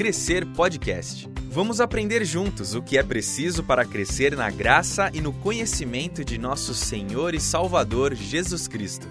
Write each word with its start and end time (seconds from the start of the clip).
Crescer 0.00 0.46
Podcast. 0.46 1.28
Vamos 1.50 1.78
aprender 1.78 2.24
juntos 2.24 2.74
o 2.74 2.80
que 2.80 2.96
é 2.96 3.02
preciso 3.02 3.62
para 3.62 3.84
crescer 3.84 4.34
na 4.34 4.50
graça 4.50 5.10
e 5.12 5.20
no 5.20 5.30
conhecimento 5.30 6.24
de 6.24 6.38
nosso 6.38 6.72
Senhor 6.72 7.34
e 7.34 7.38
Salvador 7.38 8.14
Jesus 8.14 8.66
Cristo. 8.66 9.06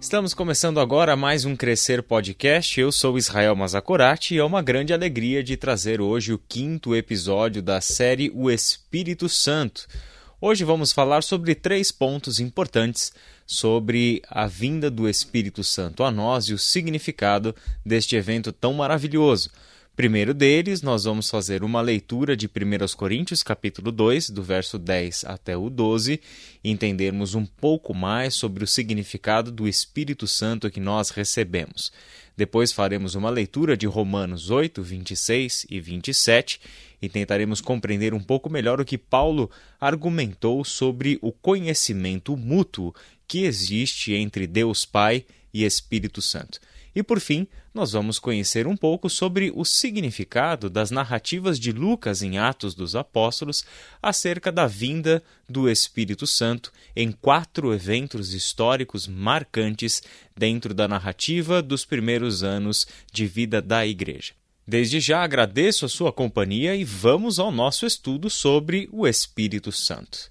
Estamos 0.00 0.34
começando 0.34 0.80
agora 0.80 1.14
mais 1.14 1.44
um 1.44 1.54
Crescer 1.54 2.02
Podcast. 2.02 2.80
Eu 2.80 2.90
sou 2.90 3.16
Israel 3.16 3.54
Mazakorati 3.54 4.34
e 4.34 4.38
é 4.38 4.44
uma 4.44 4.60
grande 4.60 4.92
alegria 4.92 5.44
de 5.44 5.56
trazer 5.56 6.00
hoje 6.00 6.32
o 6.32 6.40
quinto 6.48 6.92
episódio 6.92 7.62
da 7.62 7.80
série 7.80 8.32
O 8.34 8.50
Espírito 8.50 9.28
Santo. 9.28 9.86
Hoje 10.40 10.64
vamos 10.64 10.90
falar 10.90 11.22
sobre 11.22 11.54
três 11.54 11.92
pontos 11.92 12.40
importantes 12.40 13.12
sobre 13.52 14.22
a 14.30 14.46
vinda 14.46 14.90
do 14.90 15.06
Espírito 15.06 15.62
Santo 15.62 16.02
a 16.02 16.10
nós 16.10 16.46
e 16.46 16.54
o 16.54 16.58
significado 16.58 17.54
deste 17.84 18.16
evento 18.16 18.50
tão 18.50 18.72
maravilhoso. 18.72 19.50
Primeiro 19.94 20.32
deles, 20.32 20.80
nós 20.80 21.04
vamos 21.04 21.28
fazer 21.28 21.62
uma 21.62 21.82
leitura 21.82 22.34
de 22.34 22.46
1 22.46 22.96
Coríntios, 22.96 23.42
capítulo 23.42 23.92
2, 23.92 24.30
do 24.30 24.42
verso 24.42 24.78
10 24.78 25.26
até 25.26 25.54
o 25.54 25.68
12, 25.68 26.18
e 26.64 26.70
entendermos 26.70 27.34
um 27.34 27.44
pouco 27.44 27.92
mais 27.92 28.32
sobre 28.32 28.64
o 28.64 28.66
significado 28.66 29.52
do 29.52 29.68
Espírito 29.68 30.26
Santo 30.26 30.70
que 30.70 30.80
nós 30.80 31.10
recebemos. 31.10 31.92
Depois 32.36 32.72
faremos 32.72 33.14
uma 33.14 33.30
leitura 33.30 33.76
de 33.76 33.86
Romanos 33.86 34.50
8, 34.50 34.82
26 34.82 35.66
e 35.68 35.80
27 35.80 36.60
e 37.00 37.08
tentaremos 37.08 37.60
compreender 37.60 38.14
um 38.14 38.20
pouco 38.20 38.48
melhor 38.48 38.80
o 38.80 38.84
que 38.84 38.96
Paulo 38.96 39.50
argumentou 39.80 40.64
sobre 40.64 41.18
o 41.20 41.30
conhecimento 41.30 42.36
mútuo 42.36 42.94
que 43.28 43.44
existe 43.44 44.14
entre 44.14 44.46
Deus 44.46 44.84
Pai 44.84 45.24
e 45.52 45.64
Espírito 45.64 46.22
Santo. 46.22 46.58
E 46.94 47.02
por 47.02 47.20
fim, 47.20 47.46
nós 47.72 47.92
vamos 47.92 48.18
conhecer 48.18 48.66
um 48.66 48.76
pouco 48.76 49.08
sobre 49.08 49.50
o 49.54 49.64
significado 49.64 50.68
das 50.68 50.90
narrativas 50.90 51.58
de 51.58 51.72
Lucas 51.72 52.22
em 52.22 52.38
Atos 52.38 52.74
dos 52.74 52.94
Apóstolos 52.94 53.64
acerca 54.02 54.52
da 54.52 54.66
vinda 54.66 55.22
do 55.48 55.70
Espírito 55.70 56.26
Santo 56.26 56.70
em 56.94 57.10
quatro 57.10 57.72
eventos 57.72 58.34
históricos 58.34 59.08
marcantes 59.08 60.02
dentro 60.36 60.74
da 60.74 60.86
narrativa 60.86 61.62
dos 61.62 61.84
primeiros 61.86 62.42
anos 62.42 62.86
de 63.10 63.26
vida 63.26 63.62
da 63.62 63.86
Igreja. 63.86 64.34
Desde 64.66 65.00
já 65.00 65.24
agradeço 65.24 65.86
a 65.86 65.88
sua 65.88 66.12
companhia 66.12 66.76
e 66.76 66.84
vamos 66.84 67.38
ao 67.38 67.50
nosso 67.50 67.86
estudo 67.86 68.28
sobre 68.28 68.88
o 68.92 69.08
Espírito 69.08 69.72
Santo. 69.72 70.28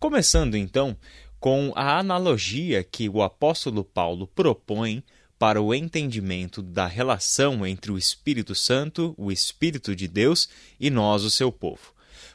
Começando 0.00 0.56
então 0.56 0.96
com 1.38 1.72
a 1.76 1.98
analogia 1.98 2.82
que 2.82 3.08
o 3.08 3.22
apóstolo 3.22 3.84
Paulo 3.84 4.26
propõe 4.26 5.04
para 5.38 5.62
o 5.62 5.72
entendimento 5.72 6.60
da 6.60 6.86
relação 6.86 7.64
entre 7.64 7.92
o 7.92 7.98
Espírito 7.98 8.54
Santo, 8.54 9.14
o 9.16 9.30
Espírito 9.30 9.94
de 9.94 10.08
Deus, 10.08 10.48
e 10.80 10.90
nós, 10.90 11.22
o 11.22 11.30
seu 11.30 11.52
povo. 11.52 11.92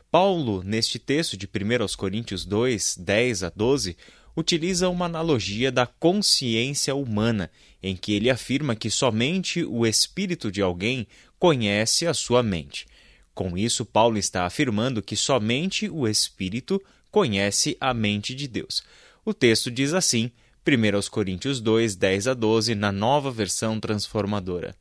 Paulo, 0.09 0.63
neste 0.63 0.99
texto 0.99 1.35
de 1.35 1.47
1 1.47 1.97
Coríntios 1.97 2.45
2, 2.45 2.97
10 2.99 3.43
a 3.43 3.49
12, 3.49 3.97
utiliza 4.35 4.89
uma 4.89 5.05
analogia 5.05 5.71
da 5.71 5.85
consciência 5.85 6.95
humana, 6.95 7.51
em 7.81 7.95
que 7.95 8.13
ele 8.13 8.29
afirma 8.29 8.75
que 8.75 8.89
somente 8.89 9.63
o 9.63 9.85
espírito 9.85 10.51
de 10.51 10.61
alguém 10.61 11.07
conhece 11.37 12.07
a 12.07 12.13
sua 12.13 12.41
mente. 12.41 12.85
Com 13.33 13.57
isso, 13.57 13.83
Paulo 13.83 14.17
está 14.17 14.45
afirmando 14.45 15.01
que 15.01 15.15
somente 15.15 15.89
o 15.89 16.07
espírito 16.07 16.81
conhece 17.11 17.75
a 17.79 17.93
mente 17.93 18.33
de 18.33 18.47
Deus. 18.47 18.83
O 19.25 19.33
texto 19.33 19.69
diz 19.69 19.93
assim: 19.93 20.31
1 20.65 21.09
Coríntios 21.09 21.59
2, 21.59 21.97
10 21.97 22.27
a 22.29 22.33
12, 22.33 22.73
na 22.73 22.89
nova 22.89 23.29
versão 23.29 23.81
transformadora. 23.81 24.73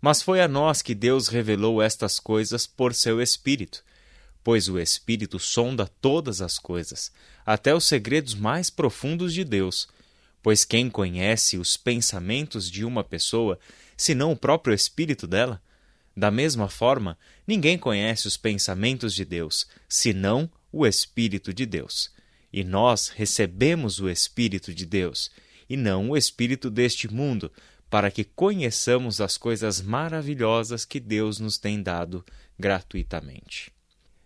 Mas 0.00 0.22
foi 0.22 0.40
a 0.40 0.48
nós 0.48 0.80
que 0.80 0.94
Deus 0.94 1.28
revelou 1.28 1.82
estas 1.82 2.18
coisas 2.18 2.66
por 2.66 2.94
seu 2.94 3.20
Espírito, 3.20 3.84
pois 4.42 4.66
o 4.66 4.78
Espírito 4.78 5.38
sonda 5.38 5.86
todas 6.00 6.40
as 6.40 6.58
coisas, 6.58 7.12
até 7.44 7.74
os 7.74 7.84
segredos 7.84 8.34
mais 8.34 8.70
profundos 8.70 9.34
de 9.34 9.44
Deus. 9.44 9.88
Pois 10.42 10.64
quem 10.64 10.88
conhece 10.88 11.58
os 11.58 11.76
pensamentos 11.76 12.70
de 12.70 12.82
uma 12.82 13.04
pessoa, 13.04 13.58
senão 13.94 14.32
o 14.32 14.36
próprio 14.36 14.72
Espírito 14.72 15.26
dela? 15.26 15.60
Da 16.16 16.30
mesma 16.30 16.66
forma, 16.66 17.18
ninguém 17.46 17.76
conhece 17.76 18.26
os 18.26 18.38
pensamentos 18.38 19.12
de 19.12 19.26
Deus, 19.26 19.66
senão 19.86 20.50
o 20.72 20.86
Espírito 20.86 21.52
de 21.52 21.66
Deus. 21.66 22.10
E 22.52 22.64
nós 22.64 23.08
recebemos 23.08 24.00
o 24.00 24.08
Espírito 24.08 24.74
de 24.74 24.86
Deus, 24.86 25.30
e 25.68 25.76
não 25.76 26.10
o 26.10 26.16
Espírito 26.16 26.70
deste 26.70 27.12
mundo, 27.12 27.52
para 27.90 28.10
que 28.10 28.24
conheçamos 28.24 29.20
as 29.20 29.36
coisas 29.36 29.80
maravilhosas 29.80 30.84
que 30.84 31.00
Deus 31.00 31.38
nos 31.38 31.58
tem 31.58 31.82
dado 31.82 32.24
gratuitamente. 32.58 33.72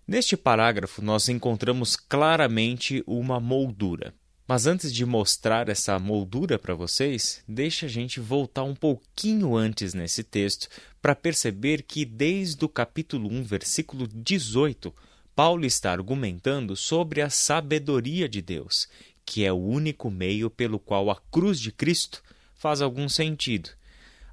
Neste 0.07 0.37
parágrafo, 0.37 1.01
nós 1.01 1.29
encontramos 1.29 1.97
claramente 1.97 3.03
uma 3.07 3.39
moldura. 3.39 4.13
Mas 4.47 4.67
antes 4.67 4.93
de 4.93 5.07
mostrar 5.07 5.69
essa 5.69 5.99
moldura 5.99 6.59
para 6.59 6.75
vocês, 6.75 7.43
deixa 7.47 7.87
a 7.87 7.89
gente 7.89 8.19
voltar 8.19 8.65
um 8.65 8.75
pouquinho 8.75 9.57
antes 9.57 9.95
nesse 9.95 10.25
texto 10.25 10.69
para 11.01 11.15
perceber 11.15 11.83
que 11.83 12.05
desde 12.05 12.65
o 12.65 12.69
capítulo 12.69 13.33
1, 13.33 13.45
versículo 13.45 14.09
18, 14.09 14.93
Paulo 15.35 15.65
está 15.65 15.93
argumentando 15.93 16.77
sobre 16.77 17.23
a 17.23 17.31
sabedoria 17.31 18.29
de 18.29 18.43
Deus, 18.43 18.87
que 19.25 19.45
é 19.45 19.53
o 19.53 19.57
único 19.57 20.11
meio 20.11 20.51
pelo 20.51 20.79
qual 20.79 21.11
a 21.11 21.17
cruz 21.31 21.59
de 21.59 21.73
Cristo 21.73 22.23
faz 22.55 22.83
algum 22.83 23.09
sentido. 23.09 23.71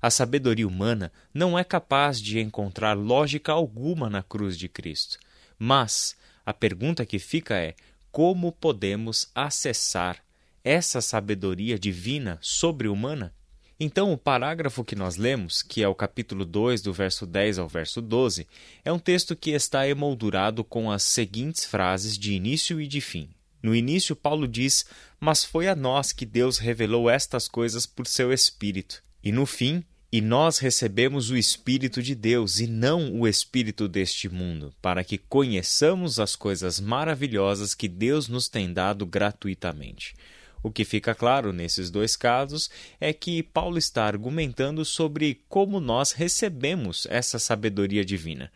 A 0.02 0.10
sabedoria 0.10 0.68
humana 0.68 1.12
não 1.34 1.58
é 1.58 1.64
capaz 1.64 2.22
de 2.22 2.40
encontrar 2.40 2.98
lógica 2.98 3.52
alguma 3.52 4.10
na 4.10 4.22
cruz 4.22 4.58
de 4.58 4.68
Cristo. 4.68 5.18
Mas 5.58 6.18
a 6.46 6.54
pergunta 6.54 7.06
que 7.06 7.18
fica 7.20 7.56
é: 7.56 7.76
como 8.12 8.52
podemos 8.52 9.30
acessar 9.34 10.24
essa 10.64 11.00
sabedoria 11.00 11.80
divina 11.80 12.38
sobre-humana? 12.42 13.34
Então, 13.80 14.12
o 14.12 14.18
parágrafo 14.18 14.84
que 14.84 14.94
nós 14.94 15.16
lemos, 15.16 15.62
que 15.64 15.82
é 15.82 15.88
o 15.88 15.96
capítulo 15.96 16.44
2, 16.44 16.82
do 16.82 16.92
verso 16.92 17.26
10 17.26 17.60
ao 17.60 17.68
verso 17.68 18.02
12, 18.02 18.46
é 18.84 18.92
um 18.92 19.00
texto 19.00 19.38
que 19.38 19.52
está 19.52 19.88
emoldurado 19.88 20.66
com 20.66 20.92
as 20.92 21.04
seguintes 21.04 21.64
frases 21.64 22.18
de 22.18 22.34
início 22.34 22.82
e 22.82 22.88
de 22.88 23.00
fim. 23.00 23.30
No 23.64 23.74
início, 23.74 24.18
Paulo 24.18 24.50
diz: 24.50 24.86
Mas 25.18 25.46
foi 25.46 25.70
a 25.70 25.76
nós 25.76 26.12
que 26.12 26.26
Deus 26.26 26.58
revelou 26.58 27.10
estas 27.10 27.48
coisas 27.48 27.86
por 27.86 28.06
seu 28.06 28.34
Espírito. 28.34 29.02
E 29.24 29.32
no 29.32 29.46
fim, 29.46 29.82
e 30.12 30.20
nós 30.20 30.58
recebemos 30.58 31.30
o 31.30 31.38
Espírito 31.38 32.02
de 32.02 32.16
Deus 32.16 32.60
e 32.60 32.68
não 32.68 33.14
o 33.14 33.28
Espírito 33.28 33.88
deste 33.88 34.28
mundo, 34.28 34.74
para 34.82 35.06
que 35.06 35.18
conheçamos 35.18 36.20
as 36.20 36.36
coisas 36.36 36.82
maravilhosas 36.82 37.74
que 37.74 37.88
Deus 37.88 38.28
nos 38.28 38.50
tem 38.50 38.74
dado 38.74 39.06
gratuitamente. 39.06 40.16
O 40.62 40.72
que 40.72 40.84
fica 40.84 41.16
claro 41.16 41.54
nesses 41.54 41.90
dois 41.90 42.16
casos 42.16 42.70
é 43.00 43.14
que 43.14 43.42
Paulo 43.42 43.78
está 43.78 44.06
argumentando 44.06 44.84
sobre 44.84 45.42
como 45.48 45.80
nós 45.80 46.12
recebemos 46.12 47.08
essa 47.10 47.40
sabedoria 47.40 48.04
divina. 48.04 48.52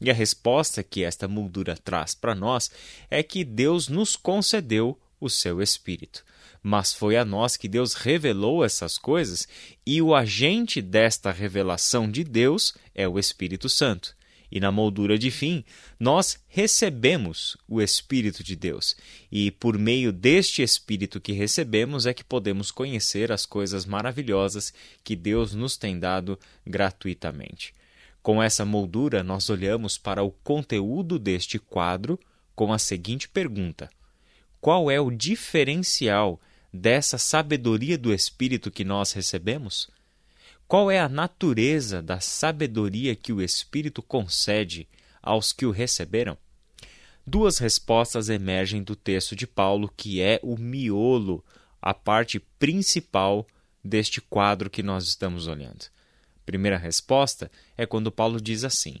E 0.00 0.10
a 0.10 0.14
resposta 0.14 0.82
que 0.82 1.02
esta 1.02 1.26
moldura 1.26 1.76
traz 1.76 2.14
para 2.14 2.34
nós 2.34 2.70
é 3.10 3.22
que 3.22 3.42
Deus 3.44 3.88
nos 3.88 4.14
concedeu 4.14 4.98
o 5.18 5.30
seu 5.30 5.62
Espírito. 5.62 6.24
Mas 6.62 6.92
foi 6.92 7.16
a 7.16 7.24
nós 7.24 7.56
que 7.56 7.68
Deus 7.68 7.94
revelou 7.94 8.64
essas 8.64 8.98
coisas, 8.98 9.48
e 9.86 10.02
o 10.02 10.14
agente 10.14 10.82
desta 10.82 11.30
revelação 11.30 12.10
de 12.10 12.22
Deus 12.24 12.74
é 12.94 13.08
o 13.08 13.18
Espírito 13.18 13.68
Santo 13.68 14.15
e 14.50 14.60
na 14.60 14.70
moldura 14.70 15.18
de 15.18 15.30
fim, 15.30 15.64
nós 15.98 16.38
recebemos 16.46 17.56
o 17.68 17.80
Espírito 17.80 18.42
de 18.44 18.54
Deus. 18.54 18.96
E 19.30 19.50
por 19.50 19.78
meio 19.78 20.12
deste 20.12 20.62
Espírito 20.62 21.20
que 21.20 21.32
recebemos 21.32 22.06
é 22.06 22.14
que 22.14 22.24
podemos 22.24 22.70
conhecer 22.70 23.32
as 23.32 23.44
coisas 23.44 23.84
maravilhosas 23.84 24.72
que 25.02 25.16
Deus 25.16 25.54
nos 25.54 25.76
tem 25.76 25.98
dado 25.98 26.38
gratuitamente. 26.66 27.74
Com 28.22 28.42
essa 28.42 28.64
moldura, 28.64 29.22
nós 29.22 29.48
olhamos 29.50 29.96
para 29.96 30.22
o 30.22 30.30
conteúdo 30.30 31.18
deste 31.18 31.58
quadro 31.58 32.18
com 32.54 32.72
a 32.72 32.78
seguinte 32.78 33.28
pergunta: 33.28 33.88
Qual 34.60 34.90
é 34.90 35.00
o 35.00 35.10
diferencial 35.10 36.40
dessa 36.72 37.18
sabedoria 37.18 37.96
do 37.96 38.12
Espírito 38.12 38.70
que 38.70 38.84
nós 38.84 39.12
recebemos? 39.12 39.88
Qual 40.68 40.90
é 40.90 40.98
a 40.98 41.08
natureza 41.08 42.02
da 42.02 42.18
sabedoria 42.18 43.14
que 43.14 43.32
o 43.32 43.40
Espírito 43.40 44.02
concede 44.02 44.88
aos 45.22 45.52
que 45.52 45.64
o 45.64 45.70
receberam? 45.70 46.36
Duas 47.24 47.58
respostas 47.58 48.28
emergem 48.28 48.82
do 48.82 48.96
texto 48.96 49.36
de 49.36 49.46
Paulo, 49.46 49.92
que 49.96 50.20
é 50.20 50.40
o 50.42 50.56
miolo, 50.58 51.44
a 51.80 51.94
parte 51.94 52.40
principal 52.58 53.46
deste 53.82 54.20
quadro 54.20 54.68
que 54.68 54.82
nós 54.82 55.04
estamos 55.04 55.46
olhando. 55.46 55.86
Primeira 56.44 56.76
resposta 56.76 57.48
é 57.76 57.86
quando 57.86 58.10
Paulo 58.10 58.40
diz 58.40 58.64
assim: 58.64 58.96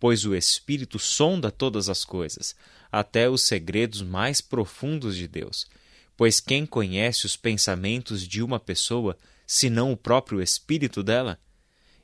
Pois 0.00 0.24
o 0.24 0.34
Espírito 0.34 0.98
sonda 0.98 1.50
todas 1.50 1.90
as 1.90 2.06
coisas, 2.06 2.56
até 2.90 3.28
os 3.28 3.42
segredos 3.42 4.00
mais 4.00 4.40
profundos 4.40 5.14
de 5.14 5.28
Deus. 5.28 5.66
Pois 6.16 6.40
quem 6.40 6.64
conhece 6.64 7.26
os 7.26 7.36
pensamentos 7.36 8.26
de 8.26 8.42
uma 8.42 8.58
pessoa, 8.58 9.16
senão 9.52 9.92
o 9.92 9.96
próprio 9.98 10.40
espírito 10.40 11.02
dela? 11.02 11.38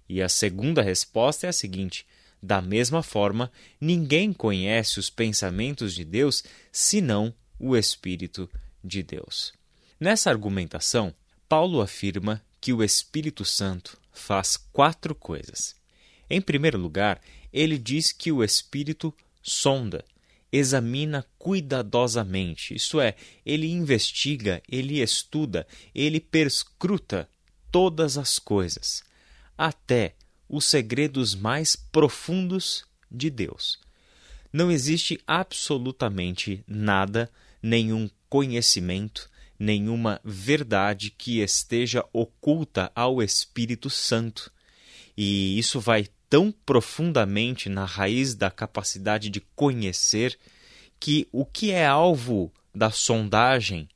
E 0.07 0.21
a 0.21 0.29
segunda 0.29 0.83
resposta 0.83 1.47
é 1.47 1.49
a 1.49 1.53
seguinte: 1.53 2.07
da 2.43 2.61
mesma 2.61 3.03
forma, 3.03 3.51
ninguém 3.81 4.35
conhece 4.35 5.01
os 5.01 5.09
pensamentos 5.09 5.95
de 5.95 6.05
Deus 6.05 6.45
senão 6.71 7.35
o 7.59 7.75
Espírito 7.75 8.51
de 8.85 9.03
Deus. 9.03 9.55
Nessa 9.99 10.29
argumentação, 10.29 11.15
Paulo 11.49 11.81
afirma 11.81 12.45
que 12.61 12.71
o 12.75 12.85
Espírito 12.85 13.47
Santo 13.47 13.99
faz 14.13 14.59
quatro 14.71 15.15
coisas. 15.15 15.75
Em 16.29 16.43
primeiro 16.43 16.77
lugar, 16.77 17.19
ele 17.51 17.79
diz 17.79 18.13
que 18.13 18.31
o 18.31 18.45
Espírito 18.45 19.13
sonda, 19.43 20.05
examina 20.53 21.25
cuidadosamente, 21.39 22.75
isto 22.75 23.01
é, 23.01 23.15
ele 23.45 23.71
investiga, 23.71 24.63
ele 24.69 25.01
estuda, 25.01 25.67
ele 25.95 26.21
perscruta 26.21 27.27
todas 27.71 28.17
as 28.19 28.39
coisas, 28.39 29.03
até 29.57 30.15
os 30.49 30.65
segredos 30.65 31.35
mais 31.35 31.77
profundos 31.77 32.85
de 33.11 33.31
Deus. 33.31 33.79
Não 34.53 34.71
existe 34.71 35.21
absolutamente 35.27 36.65
nada, 36.67 37.31
nenhum 37.63 38.09
conhecimento, 38.29 39.29
nenhuma 39.59 40.21
verdade 40.25 41.11
que 41.11 41.41
esteja 41.41 42.05
oculta 42.13 42.91
ao 42.95 43.23
Espírito 43.23 43.91
Santo. 43.91 44.51
E 45.17 45.59
isso 45.59 45.81
vai 45.81 46.07
tão 46.31 46.53
profundamente 46.65 47.69
na 47.69 47.85
raiz 47.85 48.35
da 48.35 48.51
capacidade 48.51 49.29
de 49.29 49.41
conhecer 49.55 50.39
que 51.01 51.29
o 51.33 51.45
que 51.45 51.71
é 51.71 51.87
alvo 51.87 52.53
da 52.75 52.91
sondagem, 52.91 53.89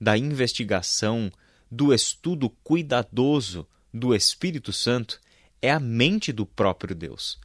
da 0.00 0.16
investigação, 0.16 1.32
do 1.70 1.92
estudo 1.92 2.50
cuidadoso 2.62 3.66
do 3.92 4.14
Espírito 4.14 4.72
Santo 4.72 5.20
é 5.60 5.70
a 5.70 5.80
mente 5.80 6.32
do 6.32 6.46
próprio 6.46 6.94
Deus. 6.94 7.38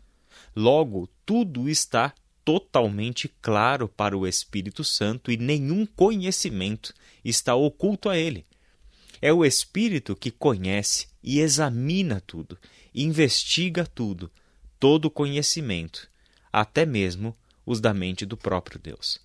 Logo, 0.55 1.09
tudo 1.25 1.69
está 1.69 2.13
totalmente 2.43 3.31
claro 3.41 3.87
para 3.87 4.17
o 4.17 4.27
Espírito 4.27 4.83
Santo 4.83 5.31
e 5.31 5.37
nenhum 5.37 5.85
conhecimento 5.85 6.93
está 7.23 7.55
oculto 7.55 8.09
a 8.09 8.17
ele. 8.17 8.45
É 9.21 9.31
o 9.31 9.45
Espírito 9.45 10.15
que 10.15 10.31
conhece 10.31 11.07
e 11.23 11.39
examina 11.39 12.19
tudo, 12.21 12.57
investiga 12.93 13.85
tudo, 13.85 14.31
todo 14.79 15.11
conhecimento, 15.11 16.09
até 16.51 16.85
mesmo 16.85 17.37
os 17.65 17.79
da 17.79 17.93
mente 17.93 18.25
do 18.25 18.35
próprio 18.35 18.79
Deus. 18.79 19.19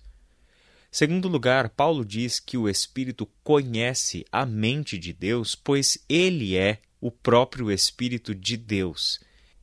Segundo 0.99 1.27
lugar, 1.27 1.69
Paulo 1.69 2.03
diz 2.03 2.39
que 2.39 2.57
o 2.57 2.67
Espírito 2.67 3.29
conhece 3.43 4.25
a 4.31 4.47
mente 4.47 4.97
de 4.97 5.13
Deus, 5.13 5.53
pois 5.53 5.99
ele 6.09 6.57
é 6.57 6.79
o 6.99 7.11
próprio 7.11 7.71
Espírito 7.71 8.33
de 8.33 8.57
Deus. 8.57 9.19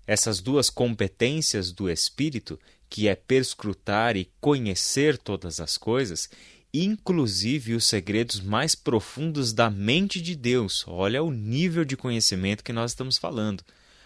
Essas 0.06 0.38
duas 0.38 0.70
competências 0.70 1.72
do 1.72 1.90
Espírito, 1.90 2.56
que 2.88 3.08
é 3.08 3.16
perscrutar 3.16 4.16
e 4.16 4.30
conhecer 4.40 5.18
todas 5.18 5.58
as 5.58 5.76
coisas, 5.76 6.30
inclusive 6.72 7.74
os 7.74 7.84
segredos 7.84 8.38
mais 8.40 8.76
profundos 8.76 9.52
da 9.52 9.68
mente 9.68 10.22
de 10.22 10.36
Deus. 10.36 10.84
Olha 10.86 11.20
o 11.20 11.32
nível 11.32 11.84
de 11.84 11.96
conhecimento 11.96 12.62
que 12.62 12.72
nós 12.72 12.92
estamos 12.92 13.18
falando. 13.18 13.64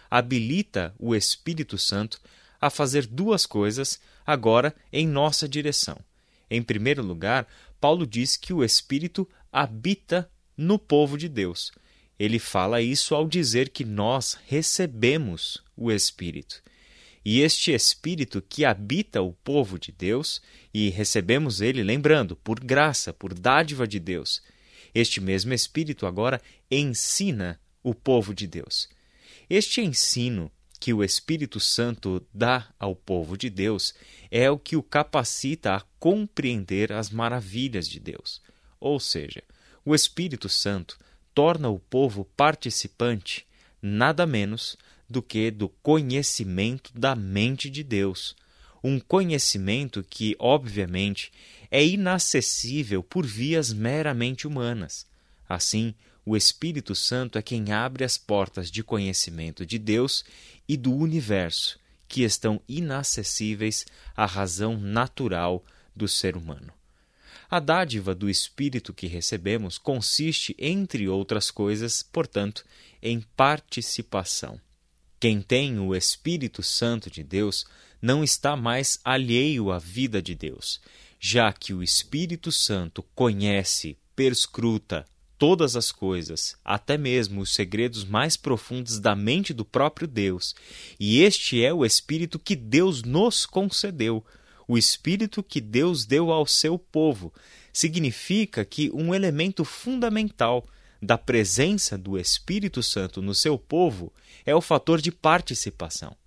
Habilita 0.09 0.95
o 0.97 1.13
Espírito 1.13 1.77
Santo 1.77 2.19
a 2.59 2.71
fazer 2.71 3.05
duas 3.05 3.45
coisas 3.45 3.99
agora 4.25 4.75
em 4.91 5.07
nossa 5.07 5.47
direção. 5.47 6.03
Em 6.49 6.61
primeiro 6.61 7.03
lugar, 7.03 7.47
Paulo 7.79 8.05
diz 8.05 8.35
que 8.35 8.53
o 8.53 8.63
Espírito 8.63 9.27
habita 9.51 10.29
no 10.57 10.77
povo 10.77 11.17
de 11.17 11.29
Deus. 11.29 11.71
Ele 12.17 12.39
fala 12.39 12.81
isso 12.81 13.15
ao 13.15 13.27
dizer 13.27 13.69
que 13.69 13.85
nós 13.85 14.37
recebemos 14.47 15.63
o 15.75 15.91
Espírito. 15.91 16.61
E 17.23 17.41
este 17.41 17.71
Espírito 17.71 18.41
que 18.41 18.65
habita 18.65 19.21
o 19.21 19.33
povo 19.33 19.77
de 19.77 19.91
Deus, 19.91 20.41
e 20.73 20.89
recebemos 20.89 21.61
ele, 21.61 21.83
lembrando, 21.83 22.35
por 22.35 22.59
graça, 22.59 23.13
por 23.13 23.33
dádiva 23.33 23.87
de 23.87 23.99
Deus, 23.99 24.41
este 24.93 25.21
mesmo 25.21 25.53
Espírito 25.53 26.05
agora 26.05 26.41
ensina 26.69 27.59
o 27.83 27.93
povo 27.93 28.33
de 28.33 28.47
Deus. 28.47 28.89
Este 29.49 29.81
ensino 29.81 30.51
que 30.79 30.93
o 30.93 31.03
Espírito 31.03 31.59
Santo 31.59 32.25
dá 32.33 32.67
ao 32.79 32.95
povo 32.95 33.37
de 33.37 33.49
Deus 33.49 33.93
é 34.31 34.49
o 34.49 34.57
que 34.57 34.75
o 34.75 34.83
capacita 34.83 35.75
a 35.75 35.81
compreender 35.99 36.93
as 36.93 37.09
maravilhas 37.09 37.87
de 37.87 37.99
Deus. 37.99 38.41
Ou 38.79 38.99
seja, 38.99 39.43
o 39.83 39.93
Espírito 39.93 40.47
Santo 40.47 40.97
torna 41.33 41.69
o 41.69 41.79
povo 41.79 42.25
participante 42.37 43.45
nada 43.81 44.25
menos 44.25 44.77
do 45.09 45.21
que 45.21 45.51
do 45.51 45.69
conhecimento 45.69 46.91
da 46.93 47.15
mente 47.15 47.69
de 47.69 47.83
Deus. 47.83 48.35
Um 48.83 48.99
conhecimento 48.99 50.05
que, 50.07 50.35
obviamente, 50.39 51.31
é 51.69 51.85
inacessível 51.85 53.03
por 53.03 53.25
vias 53.25 53.73
meramente 53.73 54.47
humanas. 54.47 55.05
Assim, 55.47 55.93
o 56.29 56.37
Espírito 56.37 56.93
Santo 56.93 57.39
é 57.39 57.41
quem 57.41 57.71
abre 57.71 58.03
as 58.03 58.15
portas 58.15 58.69
de 58.69 58.83
conhecimento 58.83 59.65
de 59.65 59.79
Deus 59.79 60.23
e 60.67 60.77
do 60.77 60.93
universo, 60.93 61.79
que 62.07 62.21
estão 62.21 62.61
inacessíveis 62.69 63.83
à 64.15 64.27
razão 64.27 64.77
natural 64.77 65.65
do 65.95 66.07
ser 66.07 66.37
humano. 66.37 66.71
A 67.49 67.59
dádiva 67.59 68.13
do 68.13 68.29
Espírito 68.29 68.93
que 68.93 69.07
recebemos 69.07 69.79
consiste, 69.79 70.55
entre 70.59 71.09
outras 71.09 71.49
coisas, 71.49 72.03
portanto, 72.03 72.63
em 73.01 73.21
participação. 73.35 74.61
Quem 75.19 75.41
tem 75.41 75.79
o 75.79 75.95
Espírito 75.95 76.61
Santo 76.61 77.09
de 77.09 77.23
Deus 77.23 77.65
não 77.99 78.23
está 78.23 78.55
mais 78.55 78.99
alheio 79.03 79.71
à 79.71 79.79
vida 79.79 80.21
de 80.21 80.35
Deus, 80.35 80.79
já 81.19 81.51
que 81.51 81.73
o 81.73 81.81
Espírito 81.81 82.51
Santo 82.51 83.01
conhece, 83.15 83.97
perscruta, 84.15 85.07
todas 85.39 85.77
as 85.77 85.89
coisas, 85.89 86.57
até 86.63 86.97
mesmo 86.97 87.41
os 87.41 87.55
segredos 87.55 88.03
mais 88.03 88.35
profundos 88.35 88.99
da 88.99 89.15
mente 89.15 89.53
do 89.53 89.63
próprio 89.63 90.05
Deus. 90.05 90.53
E 90.99 91.21
este 91.21 91.63
é 91.63 91.73
o 91.73 91.85
Espírito 91.85 92.37
que 92.37 92.57
Deus 92.57 93.03
nos 93.03 93.45
concedeu, 93.45 94.23
o 94.67 94.77
Espírito 94.77 95.41
que 95.41 95.61
Deus 95.61 96.05
deu 96.05 96.29
ao 96.29 96.45
seu 96.45 96.77
povo. 96.77 97.33
Significa 97.71 98.65
que 98.65 98.91
um 98.93 99.15
elemento 99.15 99.63
fundamental 99.63 100.67
da 101.01 101.17
presença 101.17 101.97
do 101.97 102.19
Espírito 102.19 102.83
Santo 102.83 103.21
no 103.21 103.33
seu 103.33 103.57
povo 103.57 104.11
é 104.45 104.53
o 104.53 104.59
fator 104.59 104.99
de 104.99 105.11
participação. 105.11 106.18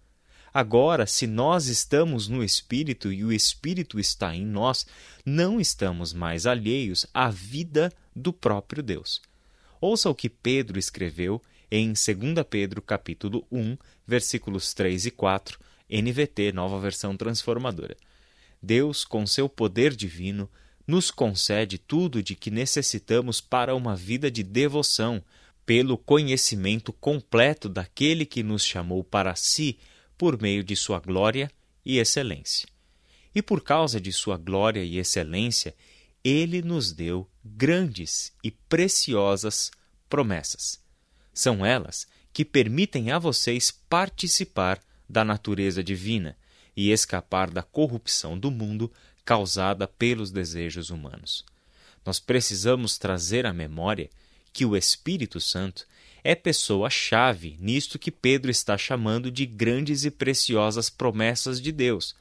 Agora, 0.55 1.07
se 1.07 1.27
nós 1.27 1.67
estamos 1.67 2.29
no 2.29 2.45
Espírito 2.45 3.11
e 3.11 3.25
o 3.25 3.33
Espírito 3.33 3.99
está 3.99 4.37
em 4.37 4.45
nós, 4.45 4.87
não 5.25 5.59
estamos 5.59 6.13
mais 6.13 6.47
alheios 6.47 7.07
à 7.15 7.31
vida 7.31 7.91
do 8.15 8.33
próprio 8.33 8.83
Deus. 8.83 9.23
Ouça 9.81 10.11
o 10.11 10.15
que 10.15 10.29
Pedro 10.29 10.79
escreveu 10.79 11.41
em 11.71 11.87
2 11.87 11.97
Pedro 12.51 12.83
capítulo 12.83 13.47
1, 13.51 13.79
versículos 14.07 14.75
3 14.75 15.07
e 15.07 15.11
4, 15.11 15.59
NVT, 15.89 16.53
nova 16.53 16.79
versão 16.79 17.17
transformadora. 17.17 17.97
Deus, 18.63 19.07
com 19.07 19.27
seu 19.27 19.49
poder 19.49 19.97
divino, 19.97 20.51
nos 20.87 21.11
concede 21.11 21.79
tudo 21.79 22.23
de 22.23 22.37
que 22.37 22.51
necessitamos 22.51 23.41
para 23.41 23.75
uma 23.75 23.97
vida 23.97 24.31
de 24.31 24.43
devoção, 24.43 25.23
pelo 25.65 25.97
conhecimento 25.97 26.93
completo 26.93 27.69
daquele 27.69 28.27
que 28.27 28.43
nos 28.43 28.65
chamou 28.65 29.03
para 29.03 29.35
si 29.35 29.79
por 30.23 30.41
meio 30.41 30.63
de 30.63 30.77
sua 30.77 31.01
glória 31.01 31.51
e 31.85 31.99
excelência. 31.99 32.69
E 33.35 33.43
por 33.43 33.61
causa 33.61 34.01
de 34.01 34.13
sua 34.13 34.37
glória 34.37 34.85
e 34.85 34.97
excelência, 34.97 35.75
ele 36.23 36.63
nos 36.63 36.93
deu 36.93 37.29
grandes 37.45 38.33
e 38.41 38.49
preciosas 38.53 39.73
promessas. 40.09 40.81
São 41.35 41.67
elas 41.67 42.07
que 42.33 42.45
permitem 42.45 43.11
a 43.11 43.19
vocês 43.19 43.73
participar 43.73 44.81
da 45.09 45.25
natureza 45.25 45.83
divina 45.83 46.39
e 46.77 46.93
escapar 46.93 47.51
da 47.51 47.65
corrupção 47.65 48.39
do 48.39 48.49
mundo 48.49 48.93
causada 49.25 49.89
pelos 49.89 50.31
desejos 50.31 50.91
humanos. 50.91 51.45
Nós 52.07 52.21
precisamos 52.21 52.97
trazer 52.97 53.45
à 53.45 53.53
memória 53.53 54.09
que 54.53 54.65
o 54.65 54.77
Espírito 54.77 55.41
Santo 55.41 55.85
é 56.25 56.35
pessoa-chave 56.35 57.57
nisto 57.61 57.99
que 57.99 58.11
Pedro 58.11 58.51
está 58.51 58.79
chamando 58.79 59.31
de 59.31 59.45
grandes 59.45 60.05
e 60.05 60.11
preciosas 60.11 60.89
promessas 60.89 61.61
de 61.61 61.73
Deus. 61.73 62.15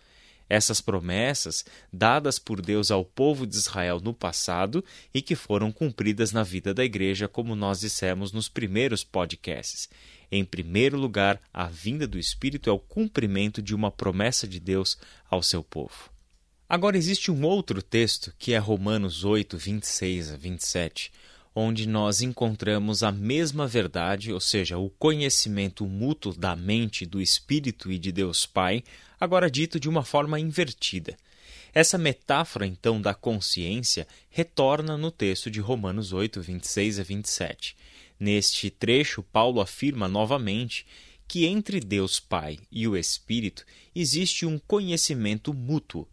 Essas 0.49 0.81
promessas 0.81 1.63
dadas 1.93 2.37
por 2.37 2.61
Deus 2.61 2.91
ao 2.91 3.05
povo 3.05 3.47
de 3.47 3.55
Israel 3.55 4.01
no 4.03 4.13
passado 4.13 4.83
e 5.13 5.21
que 5.21 5.35
foram 5.35 5.71
cumpridas 5.71 6.33
na 6.33 6.43
vida 6.43 6.73
da 6.73 6.83
igreja, 6.83 7.27
como 7.27 7.55
nós 7.55 7.79
dissemos 7.79 8.33
nos 8.33 8.49
primeiros 8.49 9.03
podcasts. 9.03 9.87
Em 10.29 10.43
primeiro 10.43 10.97
lugar, 10.97 11.41
a 11.53 11.67
vinda 11.67 12.05
do 12.05 12.19
Espírito 12.19 12.69
é 12.69 12.73
o 12.73 12.79
cumprimento 12.79 13.61
de 13.61 13.73
uma 13.73 13.91
promessa 13.91 14.47
de 14.47 14.59
Deus 14.59 14.97
ao 15.29 15.41
seu 15.41 15.63
povo. 15.63 16.11
Agora 16.67 16.97
existe 16.97 17.29
um 17.29 17.45
outro 17.45 17.81
texto 17.81 18.33
que 18.39 18.53
é 18.53 18.57
Romanos 18.57 19.25
8, 19.25 19.57
26 19.57 20.31
a 20.31 20.37
27, 20.37 21.11
onde 21.53 21.87
nós 21.87 22.21
encontramos 22.21 23.03
a 23.03 23.11
mesma 23.11 23.67
verdade, 23.67 24.31
ou 24.31 24.39
seja, 24.39 24.77
o 24.77 24.89
conhecimento 24.89 25.85
mútuo 25.85 26.33
da 26.33 26.55
mente, 26.55 27.05
do 27.05 27.21
Espírito 27.21 27.91
e 27.91 27.99
de 27.99 28.11
Deus 28.11 28.45
Pai, 28.45 28.83
agora 29.19 29.51
dito 29.51 29.79
de 29.79 29.89
uma 29.89 30.03
forma 30.03 30.39
invertida. 30.39 31.17
Essa 31.73 31.97
metáfora, 31.97 32.65
então, 32.65 33.01
da 33.01 33.13
consciência 33.13 34.07
retorna 34.29 34.97
no 34.97 35.11
texto 35.11 35.49
de 35.49 35.59
Romanos 35.59 36.11
8, 36.11 36.41
26 36.41 36.99
a 36.99 37.03
27. 37.03 37.75
Neste 38.19 38.69
trecho, 38.69 39.23
Paulo 39.23 39.61
afirma 39.61 40.07
novamente 40.07 40.85
que 41.27 41.45
entre 41.45 41.79
Deus 41.79 42.19
Pai 42.19 42.59
e 42.69 42.87
o 42.87 42.97
Espírito 42.97 43.65
existe 43.95 44.45
um 44.45 44.59
conhecimento 44.59 45.53
mútuo. 45.53 46.07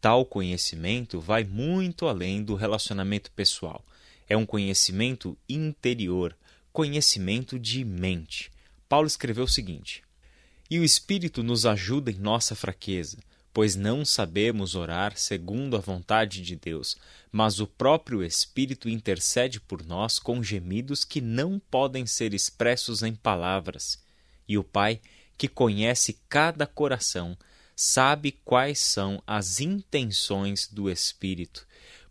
Tal 0.00 0.24
conhecimento 0.24 1.20
vai 1.20 1.44
muito 1.44 2.06
além 2.06 2.42
do 2.42 2.54
relacionamento 2.54 3.30
pessoal. 3.32 3.84
É 4.28 4.36
um 4.36 4.46
conhecimento 4.46 5.36
interior, 5.48 6.36
conhecimento 6.72 7.58
de 7.58 7.84
mente. 7.84 8.50
Paulo 8.88 9.06
escreveu 9.06 9.44
o 9.44 9.48
seguinte: 9.48 10.02
E 10.70 10.78
o 10.78 10.84
Espírito 10.84 11.42
nos 11.42 11.66
ajuda 11.66 12.10
em 12.10 12.18
nossa 12.18 12.54
fraqueza, 12.54 13.18
pois 13.52 13.76
não 13.76 14.04
sabemos 14.04 14.74
orar 14.74 15.16
segundo 15.16 15.76
a 15.76 15.80
vontade 15.80 16.42
de 16.42 16.56
Deus, 16.56 16.96
mas 17.30 17.60
o 17.60 17.66
próprio 17.66 18.24
Espírito 18.24 18.88
intercede 18.88 19.60
por 19.60 19.86
nós 19.86 20.18
com 20.18 20.42
gemidos 20.42 21.04
que 21.04 21.20
não 21.20 21.60
podem 21.70 22.04
ser 22.04 22.34
expressos 22.34 23.02
em 23.02 23.14
palavras. 23.14 24.02
E 24.48 24.58
o 24.58 24.64
Pai, 24.64 25.00
que 25.38 25.46
conhece 25.46 26.18
cada 26.28 26.66
coração, 26.66 27.38
sabe 27.76 28.32
quais 28.44 28.78
são 28.80 29.22
as 29.26 29.60
intenções 29.60 30.66
do 30.66 30.90
Espírito, 30.90 31.66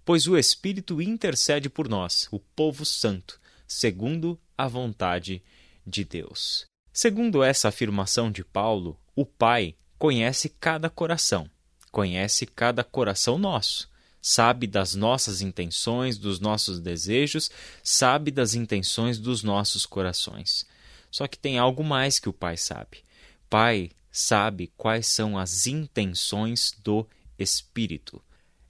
pois 0.06 0.28
o 0.28 0.38
Espírito 0.38 1.02
intercede 1.02 1.70
por 1.70 1.88
nós, 1.88 2.28
o 2.32 2.40
povo 2.40 2.86
santo, 2.86 3.40
segundo 3.68 4.40
a 4.58 4.68
vontade 4.68 5.42
de 5.86 6.04
Deus. 6.04 6.66
Segundo 6.92 7.44
essa 7.44 7.70
afirmação 7.70 8.32
de 8.32 8.44
Paulo, 8.44 9.00
o 9.16 9.26
Pai 9.26 9.76
conhece 9.98 10.50
cada 10.50 10.90
coração, 10.90 11.50
conhece 11.92 12.46
cada 12.46 12.84
coração 12.84 13.38
nosso, 13.38 13.90
sabe 14.22 14.68
das 14.68 14.96
nossas 14.96 15.42
intenções, 15.42 16.18
dos 16.18 16.40
nossos 16.40 16.80
desejos, 16.80 17.50
sabe 17.82 18.32
das 18.32 18.54
intenções 18.54 19.18
dos 19.18 19.44
nossos 19.44 19.86
corações. 19.86 20.66
Só 21.10 21.28
que 21.28 21.38
tem 21.38 21.58
algo 21.58 21.84
mais 21.84 22.20
que 22.20 22.30
o 22.30 22.34
Pai 22.34 22.58
sabe. 22.58 23.04
Pai 23.50 23.92
sabe 24.12 24.72
quais 24.78 25.08
são 25.08 25.38
as 25.38 25.68
intenções 25.68 26.74
do 26.84 27.08
Espírito. 27.38 28.22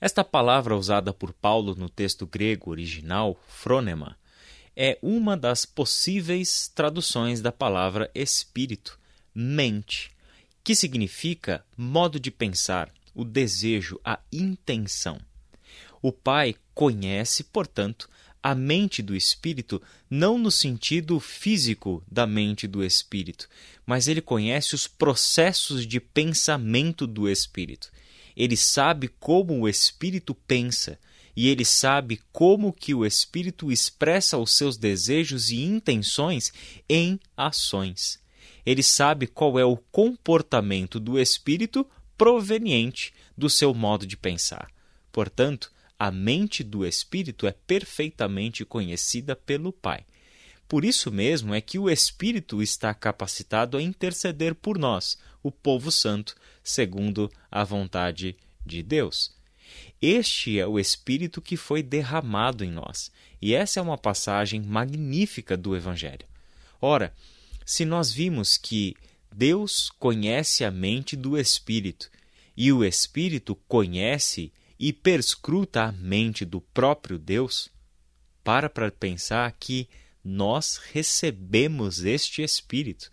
Esta 0.04 0.22
palavra 0.22 0.76
usada 0.76 1.14
por 1.14 1.32
Paulo 1.32 1.76
no 1.76 1.88
texto 1.88 2.28
grego 2.28 2.72
original, 2.72 3.42
fronema, 3.48 4.18
é 4.76 5.00
uma 5.02 5.38
das 5.38 5.66
possíveis 5.66 6.70
traduções 6.76 7.40
da 7.40 7.54
palavra 7.54 8.12
espírito, 8.14 9.00
mente, 9.34 10.12
que 10.62 10.76
significa 10.76 11.64
modo 11.78 12.20
de 12.20 12.30
pensar, 12.30 12.92
o 13.16 13.24
desejo, 13.24 13.98
a 14.04 14.20
intenção. 14.30 15.22
O 16.02 16.12
Pai 16.12 16.54
conhece, 16.76 17.42
portanto, 17.42 18.10
a 18.44 18.54
mente 18.54 19.02
do 19.02 19.16
espírito 19.16 19.82
não 20.10 20.38
no 20.38 20.52
sentido 20.52 21.18
físico 21.18 22.04
da 22.12 22.28
mente 22.28 22.68
do 22.68 22.84
espírito, 22.84 23.48
mas 23.86 24.10
ele 24.10 24.20
conhece 24.20 24.76
os 24.76 24.86
processos 24.86 25.88
de 25.88 26.02
pensamento 26.02 27.08
do 27.08 27.30
espírito. 27.30 27.90
Ele 28.36 28.58
sabe 28.58 29.08
como 29.08 29.60
o 29.60 29.68
espírito 29.68 30.34
pensa 30.34 31.00
e 31.36 31.48
ele 31.48 31.66
sabe 31.66 32.20
como 32.32 32.72
que 32.72 32.94
o 32.94 33.06
espírito 33.06 33.72
expressa 33.72 34.38
os 34.38 34.54
seus 34.54 34.78
desejos 34.78 35.50
e 35.50 35.62
intenções 35.64 36.54
em 36.88 37.20
ações. 37.36 38.20
Ele 38.66 38.84
sabe 38.84 39.28
qual 39.28 39.58
é 39.58 39.66
o 39.66 39.78
comportamento 39.78 41.00
do 41.00 41.20
espírito 41.20 41.86
proveniente 42.18 43.14
do 43.38 43.50
seu 43.50 43.74
modo 43.74 44.06
de 44.06 44.16
pensar. 44.16 44.70
Portanto, 45.12 45.72
a 45.98 46.12
mente 46.12 46.64
do 46.64 46.86
Espírito 46.86 47.48
é 47.48 47.52
perfeitamente 47.52 48.66
conhecida 48.66 49.36
pelo 49.36 49.72
Pai. 49.72 50.06
Por 50.68 50.84
isso 50.84 51.12
mesmo 51.12 51.54
é 51.54 51.62
que 51.62 51.80
o 51.80 51.90
Espírito 51.90 52.62
está 52.62 52.94
capacitado 52.94 53.78
a 53.78 53.82
interceder 53.82 54.56
por 54.56 54.78
nós, 54.78 55.18
o 55.42 55.52
povo 55.52 55.92
santo, 55.92 56.36
segundo 56.64 57.32
a 57.52 57.64
vontade 57.64 58.36
de 58.66 58.82
Deus. 58.82 59.36
Este 60.02 60.60
é 60.60 60.68
o 60.68 60.80
Espírito 60.80 61.42
que 61.42 61.58
foi 61.58 61.84
derramado 61.84 62.64
em 62.64 62.72
nós, 62.72 63.12
e 63.42 63.54
essa 63.54 63.80
é 63.80 63.84
uma 63.84 63.98
passagem 63.98 64.62
magnífica 64.62 65.58
do 65.58 65.76
Evangelho. 65.76 66.26
Ora, 66.82 67.14
se 67.66 67.86
nós 67.86 68.12
vimos 68.12 68.58
que 68.58 68.96
Deus 69.34 69.90
conhece 70.00 70.64
a 70.64 70.72
mente 70.72 71.16
do 71.16 71.38
Espírito 71.38 72.10
e 72.56 72.72
o 72.72 72.84
Espírito 72.84 73.56
conhece 73.68 74.52
e 74.80 74.94
perscruta 74.94 75.86
a 75.86 75.92
mente 75.92 76.46
do 76.46 76.62
próprio 76.62 77.18
Deus, 77.18 77.70
para 78.44 78.70
para 78.70 78.92
pensar 78.92 79.52
que 79.60 79.88
nós 80.24 80.80
recebemos 80.92 82.04
este 82.04 82.42
Espírito. 82.42 83.10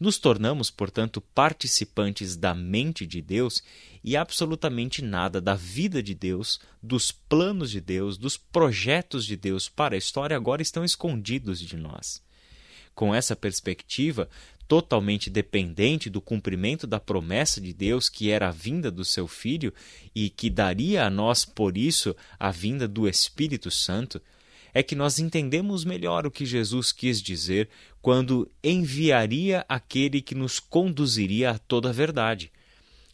Nos 0.00 0.16
tornamos, 0.16 0.70
portanto, 0.70 1.20
participantes 1.20 2.34
da 2.34 2.54
mente 2.54 3.06
de 3.06 3.20
Deus 3.20 3.62
e 4.02 4.16
absolutamente 4.16 5.02
nada 5.02 5.42
da 5.42 5.54
vida 5.54 6.02
de 6.02 6.14
Deus, 6.14 6.58
dos 6.82 7.12
planos 7.12 7.70
de 7.70 7.82
Deus, 7.82 8.16
dos 8.16 8.38
projetos 8.38 9.26
de 9.26 9.36
Deus 9.36 9.68
para 9.68 9.94
a 9.94 9.98
história 9.98 10.34
agora 10.34 10.62
estão 10.62 10.82
escondidos 10.82 11.60
de 11.60 11.76
nós. 11.76 12.22
Com 12.94 13.14
essa 13.14 13.36
perspectiva, 13.36 14.26
totalmente 14.66 15.28
dependente 15.28 16.08
do 16.08 16.20
cumprimento 16.22 16.86
da 16.86 16.98
promessa 16.98 17.60
de 17.60 17.74
Deus, 17.74 18.08
que 18.08 18.30
era 18.30 18.48
a 18.48 18.52
vinda 18.52 18.90
do 18.90 19.04
seu 19.04 19.28
Filho 19.28 19.74
e 20.14 20.30
que 20.30 20.48
daria 20.48 21.04
a 21.04 21.10
nós, 21.10 21.44
por 21.44 21.76
isso, 21.76 22.16
a 22.38 22.50
vinda 22.50 22.88
do 22.88 23.06
Espírito 23.06 23.70
Santo, 23.70 24.22
é 24.72 24.82
que 24.82 24.94
nós 24.94 25.18
entendemos 25.18 25.84
melhor 25.84 26.26
o 26.26 26.30
que 26.30 26.46
Jesus 26.46 26.92
quis 26.92 27.20
dizer 27.20 27.68
quando 28.00 28.50
enviaria 28.62 29.64
aquele 29.68 30.20
que 30.20 30.34
nos 30.34 30.58
conduziria 30.58 31.50
a 31.50 31.58
toda 31.58 31.90
a 31.90 31.92
verdade. 31.92 32.50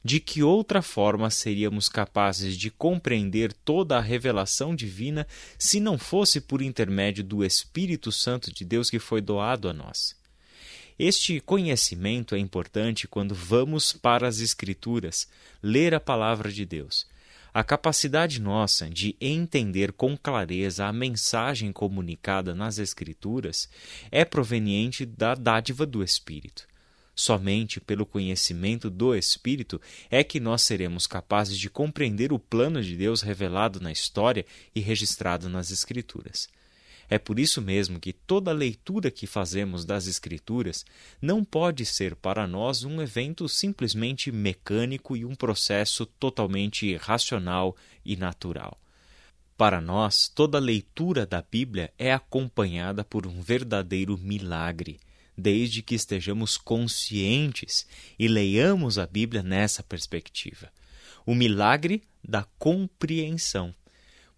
De 0.05 0.21
que 0.21 0.43
outra 0.43 0.83
forma 0.83 1.31
seríamos 1.31 1.89
capazes 1.89 2.57
de 2.57 2.71
compreender 2.71 3.53
toda 3.53 3.97
a 3.97 4.01
revelação 4.01 4.73
divina 4.73 5.27
se 5.59 5.81
não 5.81 5.99
fosse 5.99 6.41
por 6.41 6.63
intermédio 6.63 7.25
do 7.25 7.45
Espírito 7.45 8.13
Santo 8.13 8.53
de 8.55 8.65
Deus 8.65 8.89
que 8.89 9.01
foi 9.01 9.21
doado 9.21 9.69
a 9.69 9.73
nós? 9.73 10.15
Este 10.99 11.41
conhecimento 11.41 12.35
é 12.35 12.39
importante 12.39 13.09
quando 13.09 13.35
vamos 13.35 13.93
para 13.93 14.29
as 14.29 14.39
Escrituras 14.39 15.29
ler 15.63 15.93
a 15.93 16.01
palavra 16.01 16.51
de 16.51 16.65
Deus. 16.65 17.07
A 17.57 17.65
capacidade 17.65 18.39
nossa 18.39 18.91
de 18.91 19.17
entender 19.19 19.91
com 19.91 20.15
clareza 20.15 20.85
a 20.85 20.93
mensagem 20.93 21.73
comunicada 21.73 22.55
nas 22.55 22.79
Escrituras 22.79 23.67
é 24.13 24.27
proveniente 24.27 25.07
da 25.07 25.35
dádiva 25.35 25.87
do 25.87 26.05
Espírito. 26.05 26.69
Somente 27.15 27.81
pelo 27.81 28.05
conhecimento 28.05 28.91
do 28.91 29.15
Espírito 29.15 29.81
é 30.11 30.23
que 30.23 30.39
nós 30.39 30.61
seremos 30.61 31.07
capazes 31.07 31.59
de 31.59 31.71
compreender 31.71 32.31
o 32.31 32.39
plano 32.39 32.83
de 32.83 32.95
Deus 32.95 33.23
revelado 33.23 33.81
na 33.81 33.91
história 33.91 34.45
e 34.75 34.81
registrado 34.81 35.49
nas 35.49 35.71
Escrituras. 35.71 36.51
É 37.09 37.19
por 37.19 37.39
isso 37.39 37.63
mesmo 37.63 38.01
que 38.01 38.13
toda 38.13 38.53
leitura 38.53 39.11
que 39.11 39.27
fazemos 39.27 39.85
das 39.85 40.07
Escrituras 40.07 40.85
não 41.23 41.45
pode 41.45 41.85
ser 41.85 42.17
para 42.17 42.47
nós 42.47 42.83
um 42.83 43.01
evento 43.01 43.49
simplesmente 43.49 44.33
mecânico 44.33 45.17
e 45.17 45.25
um 45.25 45.35
processo 45.35 46.05
totalmente 46.05 46.97
racional 46.97 47.77
e 48.05 48.17
natural. 48.17 48.77
Para 49.57 49.81
nós, 49.81 50.29
toda 50.29 50.59
leitura 50.59 51.25
da 51.25 51.41
Bíblia 51.41 51.93
é 51.99 52.13
acompanhada 52.13 53.03
por 53.03 53.27
um 53.27 53.41
verdadeiro 53.41 54.19
milagre, 54.19 55.01
desde 55.37 55.83
que 55.83 55.95
estejamos 55.95 56.59
conscientes 56.59 57.87
e 58.19 58.29
leiamos 58.29 58.99
a 58.99 59.07
Bíblia 59.07 59.43
nessa 59.43 59.83
perspectiva. 59.83 60.71
O 61.25 61.35
milagre 61.35 62.03
da 62.23 62.45
compreensão. 62.59 63.75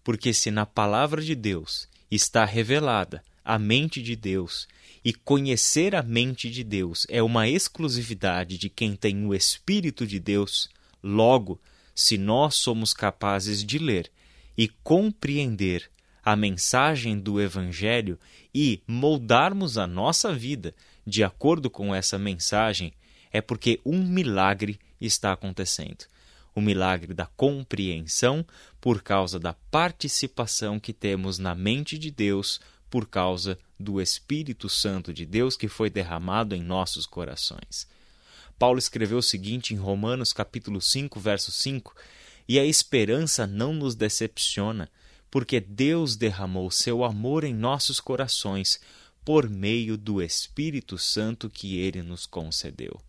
Porque 0.03 0.33
se 0.33 0.49
na 0.51 0.65
palavra 0.65 1.21
de 1.21 1.35
Deus 1.35 1.89
está 2.09 2.45
revelada 2.45 3.23
a 3.43 3.57
mente 3.57 4.01
de 4.01 4.15
Deus, 4.15 4.67
e 5.03 5.13
conhecer 5.13 5.95
a 5.95 6.03
mente 6.03 6.49
de 6.49 6.63
Deus 6.63 7.07
é 7.09 7.23
uma 7.23 7.47
exclusividade 7.47 8.57
de 8.57 8.69
quem 8.69 8.95
tem 8.95 9.25
o 9.25 9.33
Espírito 9.33 10.05
de 10.05 10.19
Deus, 10.19 10.69
logo, 11.01 11.59
se 11.95 12.17
nós 12.17 12.55
somos 12.55 12.93
capazes 12.93 13.63
de 13.63 13.79
ler 13.79 14.11
e 14.57 14.67
compreender 14.83 15.89
a 16.23 16.35
mensagem 16.35 17.19
do 17.19 17.41
Evangelho 17.41 18.19
e 18.53 18.83
moldarmos 18.85 19.77
a 19.77 19.87
nossa 19.87 20.33
vida 20.33 20.75
de 21.05 21.23
acordo 21.23 21.69
com 21.69 21.95
essa 21.95 22.19
mensagem, 22.19 22.93
é 23.31 23.41
porque 23.41 23.79
um 23.85 24.03
milagre 24.03 24.79
está 25.01 25.31
acontecendo. 25.31 26.05
O 26.53 26.61
milagre 26.61 27.13
da 27.13 27.25
compreensão 27.25 28.45
por 28.81 29.01
causa 29.01 29.39
da 29.39 29.53
participação 29.53 30.79
que 30.79 30.93
temos 30.93 31.37
na 31.37 31.53
mente 31.53 31.97
de 31.97 32.11
Deus 32.11 32.59
por 32.89 33.07
causa 33.07 33.57
do 33.79 34.01
Espírito 34.01 34.67
Santo 34.67 35.13
de 35.13 35.25
Deus 35.25 35.55
que 35.55 35.67
foi 35.67 35.89
derramado 35.89 36.55
em 36.55 36.61
nossos 36.61 37.05
corações. 37.05 37.87
Paulo 38.57 38.79
escreveu 38.79 39.19
o 39.19 39.23
seguinte 39.23 39.73
em 39.73 39.77
Romanos 39.77 40.33
capítulo 40.33 40.81
5, 40.81 41.19
verso 41.19 41.51
5: 41.51 41.95
"E 42.47 42.59
a 42.59 42.65
esperança 42.65 43.45
não 43.45 43.73
nos 43.73 43.95
decepciona, 43.95 44.89
porque 45.31 45.59
Deus 45.59 46.15
derramou 46.15 46.69
seu 46.71 47.03
amor 47.03 47.43
em 47.43 47.53
nossos 47.53 47.99
corações 47.99 48.79
por 49.23 49.49
meio 49.49 49.95
do 49.95 50.21
Espírito 50.21 50.97
Santo 50.97 51.49
que 51.49 51.77
ele 51.77 52.01
nos 52.01 52.25
concedeu." 52.25 52.99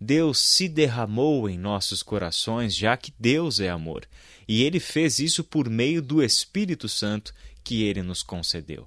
Deus 0.00 0.38
se 0.38 0.66
derramou 0.66 1.46
em 1.46 1.58
nossos 1.58 2.02
corações, 2.02 2.74
já 2.74 2.96
que 2.96 3.12
Deus 3.18 3.60
é 3.60 3.68
amor, 3.68 4.08
e 4.48 4.62
ele 4.62 4.80
fez 4.80 5.18
isso 5.18 5.44
por 5.44 5.68
meio 5.68 6.00
do 6.00 6.22
Espírito 6.22 6.88
Santo 6.88 7.34
que 7.62 7.82
ele 7.82 8.02
nos 8.02 8.22
concedeu. 8.22 8.86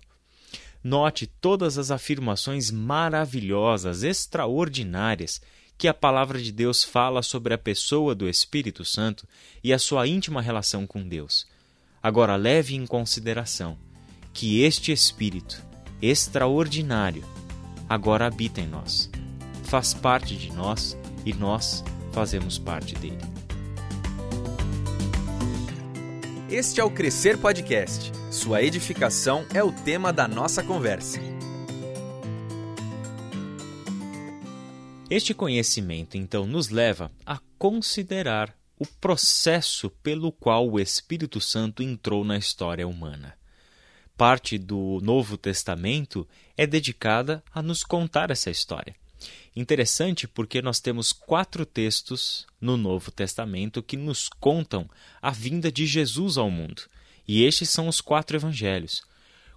Note 0.83 1.27
todas 1.27 1.77
as 1.77 1.91
afirmações 1.91 2.71
maravilhosas, 2.71 4.01
extraordinárias 4.01 5.39
que 5.77 5.87
a 5.87 5.93
palavra 5.93 6.41
de 6.41 6.51
Deus 6.51 6.83
fala 6.83 7.21
sobre 7.21 7.53
a 7.53 7.57
pessoa 7.57 8.15
do 8.15 8.27
Espírito 8.27 8.83
Santo 8.83 9.27
e 9.63 9.71
a 9.71 9.79
sua 9.79 10.07
íntima 10.07 10.41
relação 10.41 10.87
com 10.87 11.07
Deus. 11.07 11.45
Agora 12.01 12.35
leve 12.35 12.75
em 12.75 12.85
consideração 12.87 13.77
que 14.33 14.61
este 14.61 14.91
Espírito 14.91 15.63
extraordinário 16.01 17.23
agora 17.87 18.25
habita 18.25 18.59
em 18.59 18.67
nós, 18.67 19.09
faz 19.63 19.93
parte 19.93 20.35
de 20.35 20.51
nós 20.51 20.97
e 21.25 21.33
nós 21.33 21.83
fazemos 22.11 22.57
parte 22.57 22.95
dele. 22.95 23.19
Este 26.49 26.79
é 26.79 26.83
o 26.83 26.91
Crescer 26.91 27.37
Podcast. 27.39 28.11
Sua 28.31 28.61
edificação 28.61 29.45
é 29.53 29.63
o 29.63 29.71
tema 29.71 30.13
da 30.13 30.27
nossa 30.27 30.63
conversa. 30.63 31.19
Este 35.09 35.33
conhecimento, 35.33 36.17
então, 36.17 36.45
nos 36.45 36.69
leva 36.69 37.11
a 37.25 37.39
considerar 37.57 38.55
o 38.79 38.85
processo 38.85 39.89
pelo 39.89 40.31
qual 40.31 40.69
o 40.69 40.79
Espírito 40.79 41.39
Santo 41.39 41.81
entrou 41.81 42.23
na 42.23 42.37
história 42.37 42.87
humana. 42.87 43.35
Parte 44.17 44.57
do 44.57 44.99
Novo 45.01 45.37
Testamento 45.37 46.27
é 46.57 46.67
dedicada 46.67 47.43
a 47.53 47.61
nos 47.61 47.83
contar 47.83 48.29
essa 48.29 48.51
história. 48.51 48.95
Interessante 49.55 50.27
porque 50.27 50.61
nós 50.61 50.79
temos 50.79 51.11
quatro 51.11 51.65
textos 51.65 52.47
no 52.59 52.75
Novo 52.77 53.11
Testamento 53.11 53.83
que 53.83 53.95
nos 53.95 54.27
contam 54.27 54.89
a 55.21 55.31
vinda 55.31 55.71
de 55.71 55.85
Jesus 55.85 56.37
ao 56.37 56.49
mundo. 56.49 56.83
E 57.27 57.43
estes 57.43 57.69
são 57.69 57.87
os 57.87 58.01
quatro 58.01 58.35
evangelhos. 58.35 59.03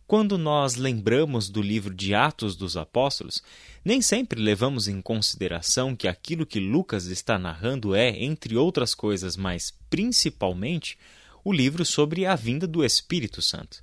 Quando 0.06 0.38
nós 0.38 0.76
lembramos 0.76 1.49
do 1.49 1.61
livro 1.61 1.92
de 1.92 2.14
Atos 2.14 2.54
dos 2.54 2.76
Apóstolos, 2.76 3.42
nem 3.85 4.00
sempre 4.00 4.40
levamos 4.40 4.87
em 4.87 5.02
consideração 5.02 5.96
que 5.96 6.06
aquilo 6.06 6.46
que 6.46 6.61
Lucas 6.61 7.06
está 7.06 7.37
narrando 7.37 7.92
é, 7.92 8.11
entre 8.23 8.56
outras 8.56 8.94
coisas, 8.94 9.37
mas 9.37 9.75
principalmente, 9.90 10.96
o 11.42 11.52
livro 11.52 11.85
sobre 11.85 12.25
a 12.25 12.37
vinda 12.37 12.68
do 12.68 12.85
Espírito 12.85 13.42
Santo. 13.42 13.82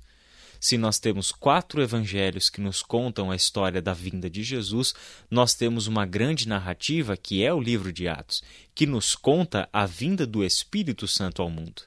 Se 0.64 0.78
nós 0.78 0.98
temos 0.98 1.30
quatro 1.30 1.82
evangelhos 1.82 2.48
que 2.48 2.58
nos 2.58 2.82
contam 2.82 3.30
a 3.30 3.36
história 3.36 3.82
da 3.82 3.92
vinda 3.92 4.30
de 4.30 4.42
Jesus, 4.42 4.94
nós 5.30 5.52
temos 5.52 5.86
uma 5.86 6.06
grande 6.06 6.48
narrativa, 6.48 7.18
que 7.18 7.44
é 7.44 7.52
o 7.52 7.60
livro 7.60 7.92
de 7.92 8.08
Atos, 8.08 8.42
que 8.74 8.86
nos 8.86 9.14
conta 9.14 9.68
a 9.70 9.84
vinda 9.84 10.26
do 10.26 10.42
Espírito 10.42 11.06
Santo 11.06 11.42
ao 11.42 11.50
mundo. 11.50 11.82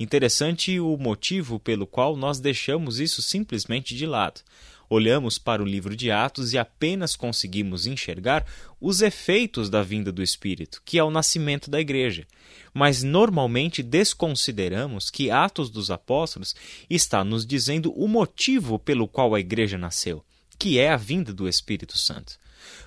Interessante 0.00 0.80
o 0.80 0.96
motivo 0.96 1.60
pelo 1.60 1.86
qual 1.86 2.16
nós 2.16 2.40
deixamos 2.40 2.98
isso 2.98 3.20
simplesmente 3.20 3.94
de 3.94 4.06
lado. 4.06 4.40
Olhamos 4.88 5.38
para 5.38 5.62
o 5.62 5.66
livro 5.66 5.96
de 5.96 6.10
Atos 6.10 6.52
e 6.52 6.58
apenas 6.58 7.16
conseguimos 7.16 7.86
enxergar 7.86 8.44
os 8.80 9.00
efeitos 9.00 9.70
da 9.70 9.82
vinda 9.82 10.12
do 10.12 10.22
Espírito, 10.22 10.82
que 10.84 10.98
é 10.98 11.04
o 11.04 11.10
nascimento 11.10 11.70
da 11.70 11.80
igreja 11.80 12.26
mas 12.74 13.04
normalmente 13.04 13.82
desconsideramos 13.84 15.08
que 15.08 15.30
Atos 15.30 15.70
dos 15.70 15.92
Apóstolos 15.92 16.56
está 16.90 17.22
nos 17.22 17.46
dizendo 17.46 17.92
o 17.92 18.08
motivo 18.08 18.80
pelo 18.80 19.06
qual 19.06 19.32
a 19.32 19.40
igreja 19.40 19.78
nasceu, 19.78 20.24
que 20.58 20.80
é 20.80 20.90
a 20.90 20.96
vinda 20.96 21.32
do 21.32 21.48
Espírito 21.48 21.96
Santo. 21.96 22.36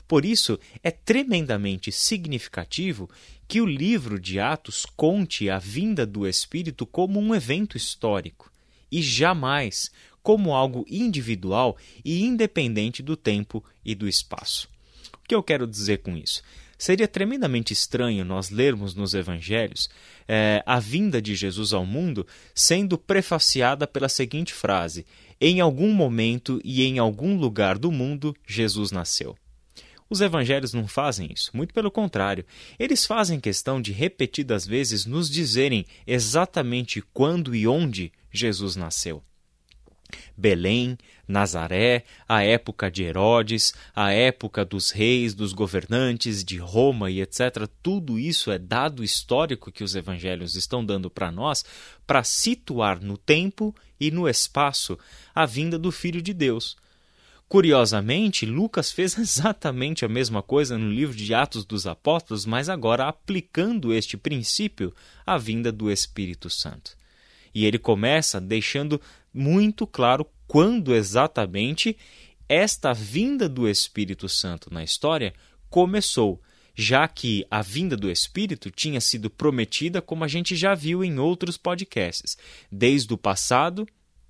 Por 0.05 0.25
isso, 0.25 0.59
é 0.83 0.91
tremendamente 0.91 1.91
significativo 1.91 3.09
que 3.47 3.61
o 3.61 3.65
livro 3.65 4.19
de 4.19 4.39
Atos 4.39 4.85
conte 4.85 5.49
a 5.49 5.57
vinda 5.57 6.05
do 6.05 6.27
Espírito 6.27 6.85
como 6.85 7.19
um 7.19 7.33
evento 7.33 7.77
histórico 7.77 8.51
e 8.91 9.01
jamais 9.01 9.91
como 10.27 10.53
algo 10.53 10.85
individual 10.89 11.77
e 12.03 12.21
independente 12.25 13.01
do 13.01 13.15
tempo 13.15 13.63
e 13.85 13.95
do 13.95 14.09
espaço. 14.09 14.67
O 15.13 15.25
que 15.25 15.33
eu 15.33 15.41
quero 15.41 15.65
dizer 15.65 15.99
com 15.99 16.17
isso? 16.17 16.43
Seria 16.77 17.07
tremendamente 17.07 17.71
estranho 17.71 18.25
nós 18.25 18.49
lermos 18.49 18.93
nos 18.93 19.13
evangelhos 19.13 19.89
é, 20.27 20.61
a 20.65 20.81
vinda 20.81 21.21
de 21.21 21.33
Jesus 21.33 21.71
ao 21.71 21.85
mundo 21.85 22.27
sendo 22.53 22.97
prefaciada 22.97 23.87
pela 23.87 24.09
seguinte 24.09 24.53
frase: 24.53 25.05
Em 25.39 25.61
algum 25.61 25.93
momento 25.93 26.59
e 26.61 26.83
em 26.83 26.99
algum 26.99 27.37
lugar 27.37 27.77
do 27.77 27.89
mundo, 27.89 28.35
Jesus 28.45 28.91
nasceu. 28.91 29.33
Os 30.09 30.19
evangelhos 30.19 30.73
não 30.73 30.89
fazem 30.89 31.31
isso, 31.33 31.51
muito 31.53 31.73
pelo 31.73 31.89
contrário. 31.89 32.45
Eles 32.77 33.05
fazem 33.05 33.39
questão 33.39 33.81
de 33.81 33.93
repetidas 33.93 34.67
vezes 34.67 35.05
nos 35.05 35.29
dizerem 35.29 35.85
exatamente 36.05 37.01
quando 37.13 37.55
e 37.55 37.65
onde 37.65 38.11
Jesus 38.29 38.75
nasceu. 38.75 39.23
Belém, 40.35 40.97
Nazaré, 41.27 42.03
a 42.27 42.43
época 42.43 42.89
de 42.89 43.03
Herodes, 43.03 43.73
a 43.95 44.11
época 44.11 44.63
dos 44.63 44.91
reis, 44.91 45.33
dos 45.33 45.53
governantes 45.53 46.43
de 46.43 46.57
Roma 46.57 47.11
e 47.11 47.21
etc. 47.21 47.67
Tudo 47.81 48.17
isso 48.17 48.51
é 48.51 48.57
dado 48.57 49.03
histórico 49.03 49.71
que 49.71 49.83
os 49.83 49.95
evangelhos 49.95 50.55
estão 50.55 50.85
dando 50.85 51.09
para 51.09 51.31
nós 51.31 51.65
para 52.05 52.23
situar 52.23 53.01
no 53.01 53.17
tempo 53.17 53.75
e 53.99 54.11
no 54.11 54.27
espaço 54.27 54.97
a 55.33 55.45
vinda 55.45 55.77
do 55.77 55.91
Filho 55.91 56.21
de 56.21 56.33
Deus. 56.33 56.77
Curiosamente, 57.49 58.45
Lucas 58.45 58.91
fez 58.91 59.15
exatamente 59.19 60.03
a 60.03 60.09
mesma 60.09 60.41
coisa 60.41 60.77
no 60.77 60.91
livro 60.91 61.15
de 61.15 61.33
Atos 61.33 61.65
dos 61.65 61.87
Apóstolos, 61.87 62.45
mas 62.45 62.67
agora 62.67 63.07
aplicando 63.07 63.93
este 63.93 64.17
princípio 64.17 64.93
à 65.25 65.37
vinda 65.37 65.71
do 65.71 65.89
Espírito 65.89 66.49
Santo. 66.49 66.97
E 67.55 67.65
ele 67.65 67.79
começa 67.79 68.39
deixando 68.39 69.01
muito 69.33 69.85
claro 69.85 70.25
quando 70.47 70.95
exatamente 70.95 71.97
esta 72.47 72.93
vinda 72.93 73.49
do 73.49 73.67
Espírito 73.67 74.29
Santo 74.29 74.73
na 74.73 74.83
história 74.83 75.33
começou, 75.69 76.41
já 76.73 77.07
que 77.07 77.45
a 77.51 77.61
vinda 77.61 77.97
do 77.97 78.09
Espírito 78.09 78.71
tinha 78.71 79.01
sido 79.01 79.29
prometida, 79.29 80.01
como 80.01 80.23
a 80.23 80.27
gente 80.27 80.55
já 80.55 80.73
viu 80.73 81.03
em 81.03 81.19
outros 81.19 81.57
podcasts, 81.57 82.37
desde 82.71 83.13
o 83.13 83.17
passado, 83.17 83.87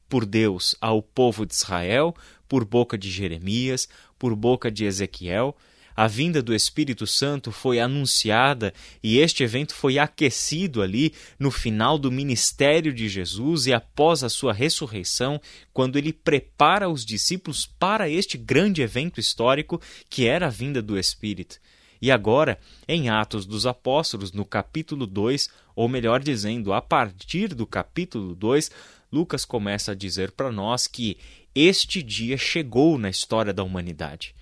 por 0.09 0.25
Deus 0.25 0.75
ao 0.79 1.01
povo 1.01 1.45
de 1.45 1.53
Israel, 1.53 2.15
por 2.47 2.63
boca 2.63 2.97
de 2.97 3.11
Jeremias, 3.11 3.87
por 4.17 4.35
boca 4.35 4.71
de 4.71 4.85
Ezequiel 4.85 5.55
a 5.97 6.05
vinda 6.05 6.43
do 6.43 6.53
Espírito 6.53 7.07
Santo 7.07 7.51
foi 7.51 7.79
anunciada 7.79 8.71
e 9.01 9.17
este 9.17 9.41
evento 9.41 9.73
foi 9.73 9.97
aquecido 9.97 10.83
ali 10.83 11.11
no 11.39 11.49
final 11.49 11.97
do 11.97 12.11
ministério 12.11 12.93
de 12.93 13.09
Jesus 13.09 13.65
e 13.65 13.73
após 13.73 14.23
a 14.23 14.29
sua 14.29 14.53
ressurreição, 14.53 15.41
quando 15.73 15.97
ele 15.97 16.13
prepara 16.13 16.87
os 16.87 17.03
discípulos 17.03 17.65
para 17.65 18.07
este 18.07 18.37
grande 18.37 18.83
evento 18.83 19.19
histórico 19.19 19.81
que 20.07 20.27
era 20.27 20.45
a 20.45 20.51
vinda 20.51 20.83
do 20.83 20.99
Espírito. 20.99 21.59
E 21.99 22.11
agora, 22.11 22.59
em 22.87 23.09
Atos 23.09 23.43
dos 23.43 23.65
Apóstolos, 23.65 24.31
no 24.31 24.45
capítulo 24.45 25.07
2, 25.07 25.49
ou 25.75 25.89
melhor 25.89 26.21
dizendo, 26.21 26.73
a 26.73 26.81
partir 26.81 27.55
do 27.55 27.65
capítulo 27.65 28.35
2, 28.35 28.69
Lucas 29.11 29.43
começa 29.43 29.93
a 29.93 29.95
dizer 29.95 30.29
para 30.29 30.51
nós 30.51 30.85
que 30.85 31.17
este 31.55 32.03
dia 32.03 32.37
chegou 32.37 32.99
na 32.99 33.09
história 33.09 33.51
da 33.51 33.63
humanidade. 33.63 34.36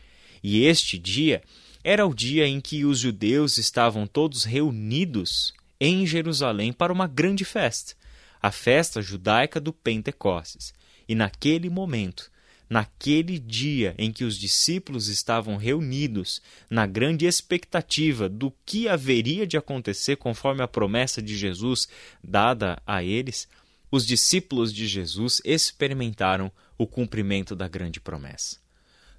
E 0.47 0.63
este 0.65 0.99
dia 0.99 1.41
era 1.83 2.05
o 2.05 2.13
dia 2.13 2.47
em 2.47 2.61
que 2.61 2.85
os 2.85 2.99
judeus 2.99 3.57
estavam 3.57 4.05
todos 4.05 4.43
reunidos 4.43 5.55
em 5.81 6.05
Jerusalém 6.05 6.71
para 6.71 6.93
uma 6.93 7.07
grande 7.07 7.43
festa, 7.43 7.95
a 8.39 8.51
festa 8.51 9.01
judaica 9.01 9.59
do 9.59 9.73
Pentecostes. 9.73 10.71
E 11.09 11.15
naquele 11.15 11.67
momento, 11.67 12.29
naquele 12.69 13.39
dia 13.39 13.95
em 13.97 14.11
que 14.11 14.23
os 14.23 14.37
discípulos 14.37 15.07
estavam 15.07 15.57
reunidos 15.57 16.43
na 16.69 16.85
grande 16.85 17.25
expectativa 17.25 18.29
do 18.29 18.53
que 18.63 18.87
haveria 18.87 19.47
de 19.47 19.57
acontecer 19.57 20.15
conforme 20.15 20.61
a 20.61 20.67
promessa 20.67 21.23
de 21.23 21.35
Jesus 21.35 21.87
dada 22.23 22.79
a 22.85 23.03
eles, 23.03 23.47
os 23.89 24.05
discípulos 24.05 24.71
de 24.71 24.87
Jesus 24.87 25.41
experimentaram 25.43 26.51
o 26.77 26.85
cumprimento 26.85 27.55
da 27.55 27.67
grande 27.67 27.99
promessa. 27.99 28.63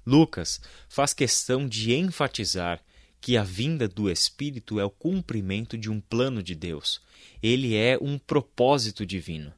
Lucas 0.07 0.61
faz 0.87 1.13
questão 1.13 1.67
de 1.67 1.93
enfatizar 1.93 2.81
que 3.19 3.35
a 3.35 3.43
vinda 3.43 3.89
do 3.89 4.09
Espírito 4.09 4.79
é 4.79 4.85
o 4.85 4.89
cumprimento 4.89 5.77
de 5.77 5.91
um 5.91 5.99
plano 5.99 6.41
de 6.41 6.55
Deus. 6.55 7.01
Ele 7.43 7.75
é 7.75 7.97
um 8.01 8.17
propósito 8.17 9.05
divino. 9.05 9.51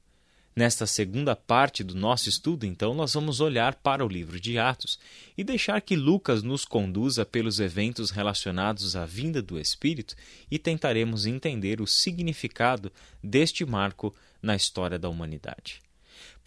Nesta 0.56 0.88
segunda 0.88 1.36
parte 1.36 1.84
do 1.84 1.94
nosso 1.94 2.30
estudo, 2.30 2.66
então, 2.66 2.96
nós 2.96 3.14
vamos 3.14 3.40
olhar 3.40 3.76
para 3.76 4.04
o 4.04 4.10
livro 4.10 4.40
de 4.40 4.58
Atos 4.58 4.98
e 5.38 5.44
deixar 5.44 5.82
que 5.82 5.96
Lucas 5.96 6.42
nos 6.42 6.66
conduza 6.66 7.24
pelos 7.24 7.60
eventos 7.60 8.10
relacionados 8.10 8.96
à 8.96 9.06
vinda 9.06 9.44
do 9.44 9.60
Espírito 9.60 10.16
e 10.50 10.58
tentaremos 10.58 11.28
entender 11.28 11.80
o 11.80 11.86
significado 11.86 12.92
deste 13.24 13.64
marco 13.64 14.16
na 14.42 14.56
história 14.56 14.98
da 14.98 15.10
humanidade. 15.10 15.80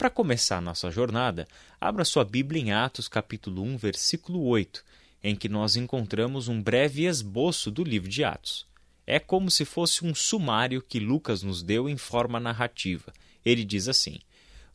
Para 0.03 0.11
começar 0.11 0.61
nossa 0.61 0.91
jornada, 0.91 1.47
abra 1.81 2.05
sua 2.05 2.25
Bíblia 2.25 2.61
em 2.61 2.73
Atos, 2.73 3.07
capítulo 3.07 3.63
1, 3.63 3.77
versículo 3.77 4.43
8, 4.47 4.85
em 5.23 5.37
que 5.37 5.49
nós 5.49 5.77
encontramos 5.77 6.49
um 6.49 6.61
breve 6.61 7.07
esboço 7.07 7.71
do 7.71 7.85
livro 7.85 8.09
de 8.09 8.25
Atos. 8.25 8.67
É 9.07 9.21
como 9.21 9.49
se 9.49 9.65
fosse 9.65 10.05
um 10.05 10.13
sumário 10.13 10.83
que 10.83 10.99
Lucas 10.99 11.45
nos 11.45 11.63
deu 11.63 11.89
em 11.89 11.97
forma 11.97 12.41
narrativa 12.41 13.13
ele 13.45 13.65
diz 13.65 13.87
assim: 13.87 14.19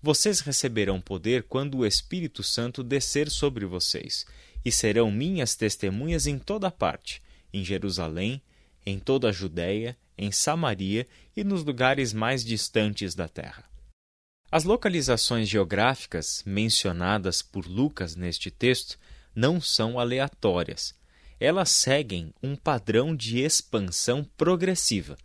Vocês 0.02 0.40
receberão 0.40 1.02
poder 1.02 1.44
quando 1.44 1.80
o 1.80 1.86
Espírito 1.86 2.42
Santo 2.42 2.82
descer 2.82 3.30
sobre 3.30 3.66
vocês, 3.66 4.26
e 4.64 4.72
serão 4.72 5.12
minhas 5.12 5.56
testemunhas 5.56 6.26
em 6.26 6.40
toda 6.40 6.72
parte, 6.72 7.22
em 7.54 7.66
Jerusalém, 7.66 8.42
em 8.86 8.98
toda 8.98 9.28
a 9.28 9.34
Judéia, 9.34 9.98
em 10.18 10.32
Samaria 10.32 11.06
e 11.36 11.44
nos 11.44 11.66
lugares 11.66 12.14
mais 12.14 12.46
distantes 12.46 13.14
da 13.14 13.28
terra. 13.28 13.68
As 14.50 14.64
localizações 14.64 15.50
geográficas 15.50 16.42
mencionadas 16.46 17.42
por 17.42 17.68
Lucas 17.68 18.16
neste 18.16 18.50
texto 18.50 18.98
não 19.36 19.60
são 19.60 20.00
aleatórias. 20.00 20.96
Elas 21.38 21.70
seguem 21.70 22.34
um 22.42 22.56
padrão 22.56 23.14
de 23.14 23.40
expansão 23.40 24.24
progressiva, 24.38 25.18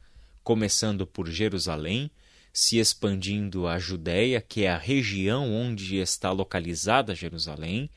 começando 0.42 1.06
por 1.06 1.30
Jerusalém, 1.30 2.10
se 2.52 2.78
expandindo 2.78 3.68
a 3.68 3.78
Judéia, 3.78 4.40
que 4.40 4.64
é 4.64 4.70
a 4.70 4.76
região 4.76 5.54
onde 5.54 5.98
está 5.98 6.32
localizada 6.32 7.14
Jerusalém, 7.14 7.88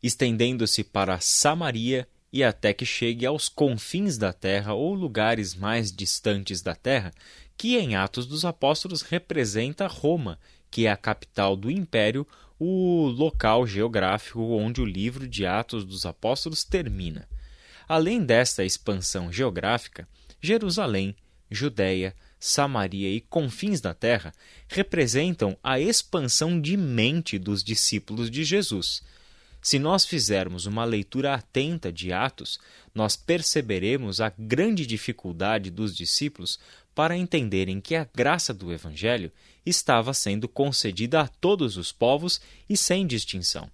estendendo-se 0.00 0.84
para 0.84 1.18
Samaria 1.18 2.08
e 2.32 2.44
até 2.44 2.72
que 2.72 2.86
chegue 2.86 3.26
aos 3.26 3.48
confins 3.48 4.16
da 4.16 4.32
terra 4.32 4.74
ou 4.74 4.94
lugares 4.94 5.56
mais 5.56 5.90
distantes 5.90 6.62
da 6.62 6.74
terra, 6.74 7.12
que 7.56 7.76
em 7.76 7.96
Atos 7.96 8.26
dos 8.26 8.44
Apóstolos 8.44 9.02
representa 9.02 9.88
Roma, 9.88 10.38
que 10.70 10.86
é 10.86 10.90
a 10.90 10.96
capital 10.96 11.56
do 11.56 11.70
império, 11.70 12.26
o 12.58 13.06
local 13.06 13.66
geográfico 13.66 14.40
onde 14.40 14.80
o 14.80 14.86
livro 14.86 15.28
de 15.28 15.46
Atos 15.46 15.84
dos 15.84 16.04
Apóstolos 16.04 16.64
termina. 16.64 17.28
Além 17.88 18.24
desta 18.24 18.64
expansão 18.64 19.32
geográfica, 19.32 20.08
Jerusalém, 20.40 21.16
Judéia, 21.50 22.14
Samaria 22.38 23.10
e 23.10 23.20
confins 23.20 23.80
da 23.80 23.94
terra 23.94 24.32
representam 24.68 25.56
a 25.62 25.80
expansão 25.80 26.60
de 26.60 26.76
mente 26.76 27.38
dos 27.38 27.64
discípulos 27.64 28.30
de 28.30 28.44
Jesus. 28.44 29.02
Se 29.60 29.78
nós 29.78 30.06
fizermos 30.06 30.66
uma 30.66 30.84
leitura 30.84 31.34
atenta 31.34 31.92
de 31.92 32.12
Atos, 32.12 32.60
nós 32.94 33.16
perceberemos 33.16 34.20
a 34.20 34.32
grande 34.38 34.86
dificuldade 34.86 35.70
dos 35.70 35.96
discípulos 35.96 36.60
para 36.98 37.16
entenderem 37.16 37.80
que 37.80 37.94
a 37.94 38.08
graça 38.12 38.52
do 38.52 38.72
Evangelho 38.72 39.30
estava 39.64 40.12
sendo 40.12 40.48
concedida 40.48 41.20
a 41.20 41.28
todos 41.28 41.76
os 41.76 41.92
povos 41.92 42.40
e 42.68 42.76
sem 42.76 43.06
distinção. 43.06 43.70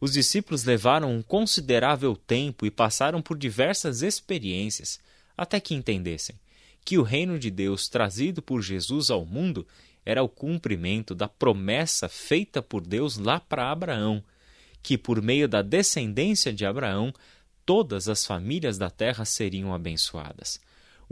Os 0.00 0.12
discípulos 0.12 0.62
levaram 0.62 1.12
um 1.12 1.20
considerável 1.20 2.14
tempo 2.14 2.64
e 2.64 2.70
passaram 2.70 3.20
por 3.20 3.36
diversas 3.36 4.02
experiências 4.02 5.00
até 5.36 5.58
que 5.58 5.74
entendessem 5.74 6.36
que 6.84 6.96
o 6.96 7.02
reino 7.02 7.40
de 7.40 7.50
Deus 7.50 7.88
trazido 7.88 8.40
por 8.40 8.62
Jesus 8.62 9.10
ao 9.10 9.26
mundo 9.26 9.66
era 10.06 10.22
o 10.22 10.28
cumprimento 10.28 11.12
da 11.12 11.26
promessa 11.26 12.08
feita 12.08 12.62
por 12.62 12.86
Deus 12.86 13.16
lá 13.16 13.40
para 13.40 13.72
Abraão, 13.72 14.22
que 14.80 14.96
por 14.96 15.20
meio 15.20 15.48
da 15.48 15.60
descendência 15.60 16.52
de 16.52 16.64
Abraão 16.64 17.12
todas 17.66 18.08
as 18.08 18.24
famílias 18.24 18.78
da 18.78 18.90
terra 18.90 19.24
seriam 19.24 19.74
abençoadas. 19.74 20.60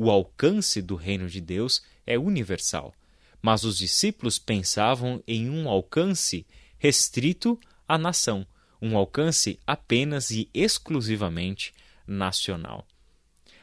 O 0.01 0.13
alcance 0.13 0.81
do 0.81 0.95
reino 0.95 1.29
de 1.29 1.41
Deus 1.41 1.83
é 2.07 2.17
universal, 2.17 2.95
mas 3.43 3.65
os 3.65 3.77
discípulos 3.77 4.39
pensavam 4.39 5.21
em 5.27 5.51
um 5.51 5.69
alcance 5.69 6.47
restrito 6.79 7.59
à 7.87 7.99
nação, 7.99 8.47
um 8.81 8.97
alcance 8.97 9.59
apenas 9.67 10.31
e 10.31 10.49
exclusivamente 10.55 11.75
nacional. 12.07 12.87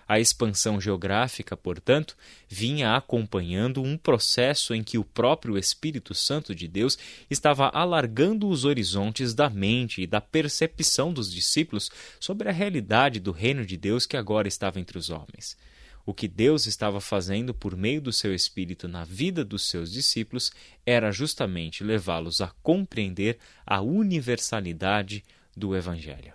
A 0.06 0.20
expansão 0.20 0.80
geográfica, 0.82 1.56
portanto, 1.56 2.18
vinha 2.50 2.98
acompanhando 2.98 3.82
um 3.82 3.98
processo 3.98 4.76
em 4.76 4.84
que 4.84 4.98
o 4.98 5.06
próprio 5.06 5.58
Espírito 5.58 6.14
Santo 6.14 6.54
de 6.54 6.68
Deus 6.68 6.98
estava 7.30 7.70
alargando 7.70 8.50
os 8.50 8.66
horizontes 8.66 9.34
da 9.34 9.50
mente 9.50 10.02
e 10.02 10.08
da 10.08 10.20
percepção 10.20 11.14
dos 11.14 11.32
discípulos 11.32 11.90
sobre 12.20 12.50
a 12.50 12.52
realidade 12.52 13.22
do 13.22 13.32
reino 13.32 13.66
de 13.66 13.78
Deus 13.78 14.06
que 14.06 14.18
agora 14.18 14.50
estava 14.50 14.82
entre 14.82 14.98
os 14.98 15.10
homens. 15.10 15.56
O 16.06 16.14
que 16.14 16.28
Deus 16.28 16.68
estava 16.68 17.02
fazendo 17.02 17.54
por 17.54 17.76
meio 17.76 18.00
do 18.00 18.14
seu 18.14 18.34
Espírito 18.34 18.88
na 18.88 19.04
vida 19.04 19.44
dos 19.44 19.68
seus 19.68 19.92
discípulos 19.92 20.52
era 20.86 21.12
justamente 21.12 21.84
levá-los 21.84 22.42
a 22.42 22.54
compreender 22.62 23.40
a 23.66 23.82
universalidade 23.82 25.24
do 25.58 25.76
Evangelho. 25.76 26.34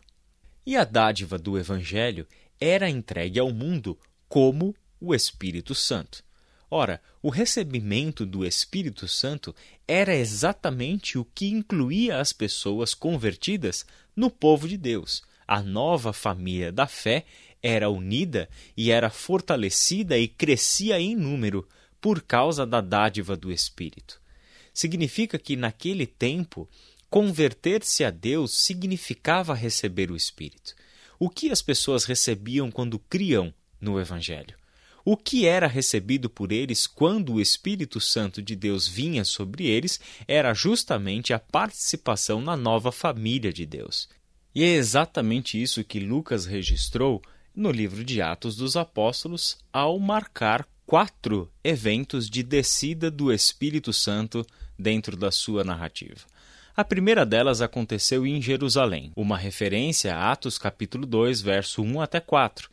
E 0.66 0.76
a 0.76 0.84
dádiva 0.84 1.38
do 1.38 1.56
Evangelho 1.56 2.26
era 2.60 2.90
entregue 2.90 3.38
ao 3.38 3.52
mundo 3.52 3.98
como 4.28 4.74
o 5.00 5.14
Espírito 5.14 5.74
Santo. 5.74 6.22
Ora, 6.70 7.00
o 7.20 7.30
recebimento 7.30 8.24
do 8.24 8.46
Espírito 8.46 9.08
Santo 9.08 9.54
era 9.88 10.14
exatamente 10.14 11.18
o 11.18 11.24
que 11.24 11.46
incluía 11.48 12.20
as 12.20 12.32
pessoas 12.32 12.94
convertidas 12.94 13.84
no 14.14 14.30
povo 14.30 14.68
de 14.68 14.76
Deus. 14.76 15.22
A 15.48 15.60
nova 15.62 16.12
família 16.12 16.70
da 16.70 16.86
fé 16.86 17.24
era 17.62 17.90
unida 17.90 18.48
e 18.76 18.90
era 18.90 19.10
fortalecida 19.10 20.18
e 20.18 20.28
crescia 20.28 21.00
em 21.00 21.14
número 21.14 21.68
por 22.00 22.22
causa 22.22 22.66
da 22.66 22.80
dádiva 22.80 23.36
do 23.36 23.52
Espírito. 23.52 24.20
Significa 24.72 25.38
que 25.38 25.56
naquele 25.56 26.06
tempo, 26.06 26.68
converter-se 27.10 28.04
a 28.04 28.10
Deus 28.10 28.64
significava 28.64 29.54
receber 29.54 30.10
o 30.10 30.16
Espírito 30.16 30.74
o 31.20 31.28
que 31.28 31.50
as 31.50 31.60
pessoas 31.60 32.04
recebiam 32.06 32.70
quando 32.70 32.98
criam 32.98 33.52
no 33.78 34.00
Evangelho. 34.00 34.56
O 35.04 35.18
que 35.18 35.46
era 35.46 35.66
recebido 35.66 36.30
por 36.30 36.50
eles 36.50 36.86
quando 36.86 37.34
o 37.34 37.40
Espírito 37.40 38.00
Santo 38.00 38.40
de 38.40 38.56
Deus 38.56 38.88
vinha 38.88 39.22
sobre 39.22 39.66
eles 39.66 40.00
era 40.26 40.54
justamente 40.54 41.34
a 41.34 41.38
participação 41.38 42.40
na 42.40 42.56
nova 42.56 42.90
família 42.90 43.52
de 43.52 43.66
Deus. 43.66 44.08
E 44.54 44.64
é 44.64 44.74
exatamente 44.74 45.60
isso 45.60 45.84
que 45.84 46.00
Lucas 46.00 46.46
registrou 46.46 47.22
no 47.60 47.70
livro 47.70 48.02
de 48.02 48.22
Atos 48.22 48.56
dos 48.56 48.74
Apóstolos 48.74 49.58
ao 49.70 49.98
marcar 49.98 50.66
quatro 50.86 51.52
eventos 51.62 52.30
de 52.30 52.42
descida 52.42 53.10
do 53.10 53.30
Espírito 53.30 53.92
Santo 53.92 54.46
dentro 54.78 55.14
da 55.14 55.30
sua 55.30 55.62
narrativa. 55.62 56.22
A 56.74 56.82
primeira 56.82 57.26
delas 57.26 57.60
aconteceu 57.60 58.26
em 58.26 58.40
Jerusalém, 58.40 59.12
uma 59.14 59.36
referência 59.36 60.16
a 60.16 60.32
Atos 60.32 60.56
capítulo 60.56 61.04
2, 61.04 61.42
verso 61.42 61.82
1 61.82 62.00
até 62.00 62.18
4. 62.18 62.70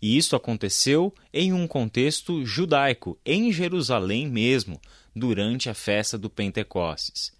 E 0.00 0.16
isso 0.16 0.34
aconteceu 0.34 1.14
em 1.34 1.52
um 1.52 1.66
contexto 1.66 2.42
judaico, 2.42 3.18
em 3.26 3.52
Jerusalém 3.52 4.26
mesmo, 4.26 4.80
durante 5.14 5.68
a 5.68 5.74
festa 5.74 6.16
do 6.16 6.30
Pentecostes. 6.30 7.30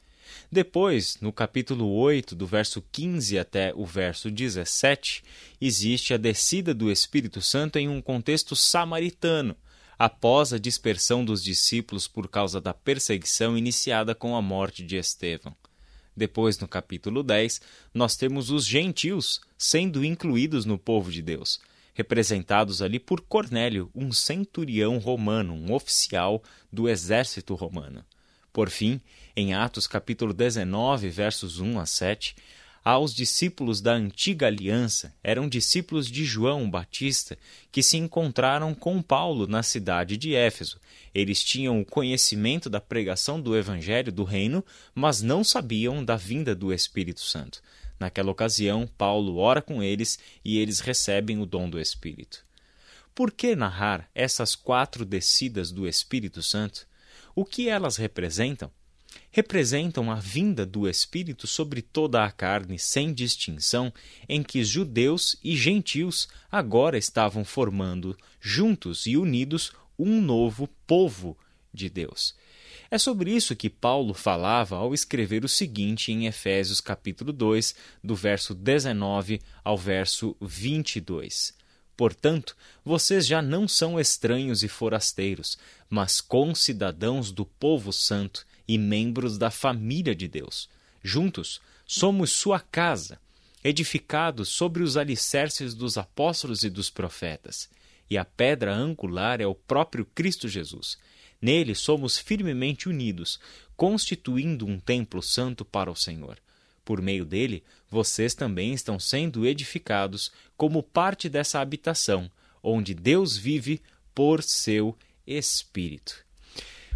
Depois, 0.51 1.19
no 1.21 1.33
capítulo 1.33 1.91
8, 1.93 2.35
do 2.35 2.47
verso 2.47 2.83
15 2.93 3.39
até 3.39 3.73
o 3.75 3.85
verso 3.85 4.31
17, 4.31 5.23
existe 5.61 6.15
a 6.15 6.17
descida 6.17 6.75
do 6.75 6.91
Espírito 6.91 7.41
Santo 7.41 7.79
em 7.79 7.89
um 7.89 8.01
contexto 8.01 8.57
samaritano, 8.57 9.57
após 9.99 10.53
a 10.53 10.59
dispersão 10.59 11.25
dos 11.25 11.45
discípulos 11.45 12.09
por 12.09 12.27
causa 12.27 12.61
da 12.61 12.73
perseguição 12.73 13.57
iniciada 13.57 14.15
com 14.15 14.35
a 14.35 14.41
morte 14.41 14.83
de 14.83 14.97
Estevão. 14.97 15.55
Depois, 16.17 16.59
no 16.59 16.67
capítulo 16.67 17.23
10, 17.23 17.61
nós 17.95 18.17
temos 18.17 18.51
os 18.51 18.67
gentios 18.67 19.41
sendo 19.57 20.05
incluídos 20.05 20.65
no 20.65 20.79
povo 20.79 21.11
de 21.11 21.23
Deus, 21.23 21.61
representados 21.95 22.83
ali 22.83 22.99
por 22.99 23.21
Cornélio, 23.21 23.91
um 23.95 24.11
centurião 24.13 24.99
romano, 24.99 25.55
um 25.55 25.73
oficial 25.73 26.43
do 26.73 26.89
exército 26.89 27.55
romano. 27.55 28.05
Por 28.53 28.69
fim, 28.69 29.01
em 29.37 29.55
Atos 29.55 29.87
capítulo 29.87 30.33
19, 30.33 31.09
versos 31.09 31.61
1 31.61 31.79
a 31.79 31.87
7, 31.87 32.35
aos 32.83 33.15
discípulos 33.15 33.81
da 33.81 33.93
antiga 33.93 34.47
aliança, 34.47 35.15
eram 35.23 35.49
discípulos 35.49 36.11
de 36.11 36.25
João 36.25 36.69
Batista, 36.69 37.39
que 37.71 37.83
se 37.83 37.99
encontraram 37.99 38.75
com 38.75 39.03
Paulo 39.03 39.47
na 39.47 39.63
cidade 39.63 40.17
de 40.17 40.35
Éfeso. 40.35 40.81
Eles 41.15 41.45
tinham 41.45 41.81
o 41.81 41.85
conhecimento 41.85 42.71
da 42.71 42.81
pregação 42.81 43.41
do 43.41 43.57
evangelho 43.57 44.11
do 44.11 44.25
reino, 44.25 44.65
mas 44.95 45.21
não 45.21 45.45
sabiam 45.45 46.03
da 46.05 46.17
vinda 46.17 46.55
do 46.55 46.73
Espírito 46.73 47.21
Santo. 47.21 47.63
Naquela 47.99 48.31
ocasião, 48.31 48.89
Paulo 48.97 49.37
ora 49.37 49.61
com 49.61 49.83
eles 49.83 50.19
e 50.43 50.59
eles 50.59 50.81
recebem 50.81 51.39
o 51.39 51.45
dom 51.45 51.69
do 51.69 51.79
Espírito. 51.79 52.43
Por 53.15 53.31
que 53.31 53.55
narrar 53.55 54.09
essas 54.15 54.55
quatro 54.57 55.05
descidas 55.05 55.71
do 55.71 55.87
Espírito 55.87 56.43
Santo? 56.43 56.89
O 57.35 57.45
que 57.45 57.69
elas 57.69 57.97
representam? 57.97 58.71
representam 59.31 60.11
a 60.11 60.17
vinda 60.17 60.67
do 60.67 60.89
Espírito 60.89 61.47
sobre 61.47 61.83
toda 61.83 62.25
a 62.25 62.31
carne, 62.31 62.79
sem 62.79 63.13
distinção, 63.13 63.93
em 64.29 64.43
que 64.43 64.65
judeus 64.65 65.37
e 65.43 65.57
gentios 65.57 66.29
agora 66.51 66.99
estavam 66.99 67.45
formando, 67.45 68.17
juntos 68.41 69.07
e 69.07 69.17
unidos, 69.17 69.73
um 69.99 70.21
novo 70.21 70.69
povo 70.87 71.37
de 71.73 71.89
Deus. 71.89 72.35
É 72.91 72.99
sobre 72.99 73.33
isso 73.33 73.55
que 73.55 73.71
Paulo 73.71 74.13
falava 74.15 74.77
ao 74.77 74.93
escrever 74.93 75.45
o 75.45 75.49
seguinte 75.49 76.11
em 76.11 76.27
Efésios 76.27 76.81
capítulo 76.81 77.33
2, 77.33 77.75
do 78.03 78.17
verso 78.17 78.53
19 78.53 79.41
ao 79.63 79.79
verso 79.79 80.37
22. 80.41 81.60
Portanto, 82.01 82.57
vocês 82.83 83.27
já 83.27 83.43
não 83.43 83.69
são 83.69 84.01
estranhos 84.01 84.63
e 84.63 84.69
forasteiros, 84.69 85.59
mas 85.87 86.19
concidadãos 86.19 87.31
do 87.31 87.45
povo 87.45 87.93
santo 87.93 88.47
e 88.67 88.79
membros 88.79 89.37
da 89.37 89.51
família 89.51 90.15
de 90.15 90.27
Deus. 90.27 90.67
Juntos, 91.03 91.61
somos 91.85 92.31
sua 92.31 92.59
casa, 92.59 93.21
edificados 93.63 94.49
sobre 94.49 94.83
os 94.83 94.97
alicerces 94.97 95.75
dos 95.75 95.99
apóstolos 95.99 96.63
e 96.63 96.71
dos 96.71 96.89
profetas. 96.89 97.69
E 98.09 98.17
a 98.17 98.25
pedra 98.25 98.75
angular 98.75 99.39
é 99.39 99.47
o 99.47 99.55
próprio 99.55 100.07
Cristo 100.07 100.49
Jesus. 100.49 100.97
Nele 101.39 101.75
somos 101.75 102.17
firmemente 102.17 102.89
unidos, 102.89 103.39
constituindo 103.77 104.65
um 104.65 104.81
templo 104.81 105.21
santo 105.21 105.67
para 105.67 105.93
o 105.93 105.95
Senhor. 105.95 106.39
Por 106.91 107.01
meio 107.01 107.25
dele, 107.25 107.63
vocês 107.89 108.35
também 108.35 108.75
estão 108.75 108.99
sendo 108.99 109.47
edificados 109.47 110.33
como 110.57 110.83
parte 110.83 111.29
dessa 111.29 111.61
habitação, 111.61 112.29
onde 112.61 112.95
Deus 112.95 113.37
vive 113.37 113.81
por 114.13 114.43
seu 114.43 114.99
Espírito. 115.25 116.17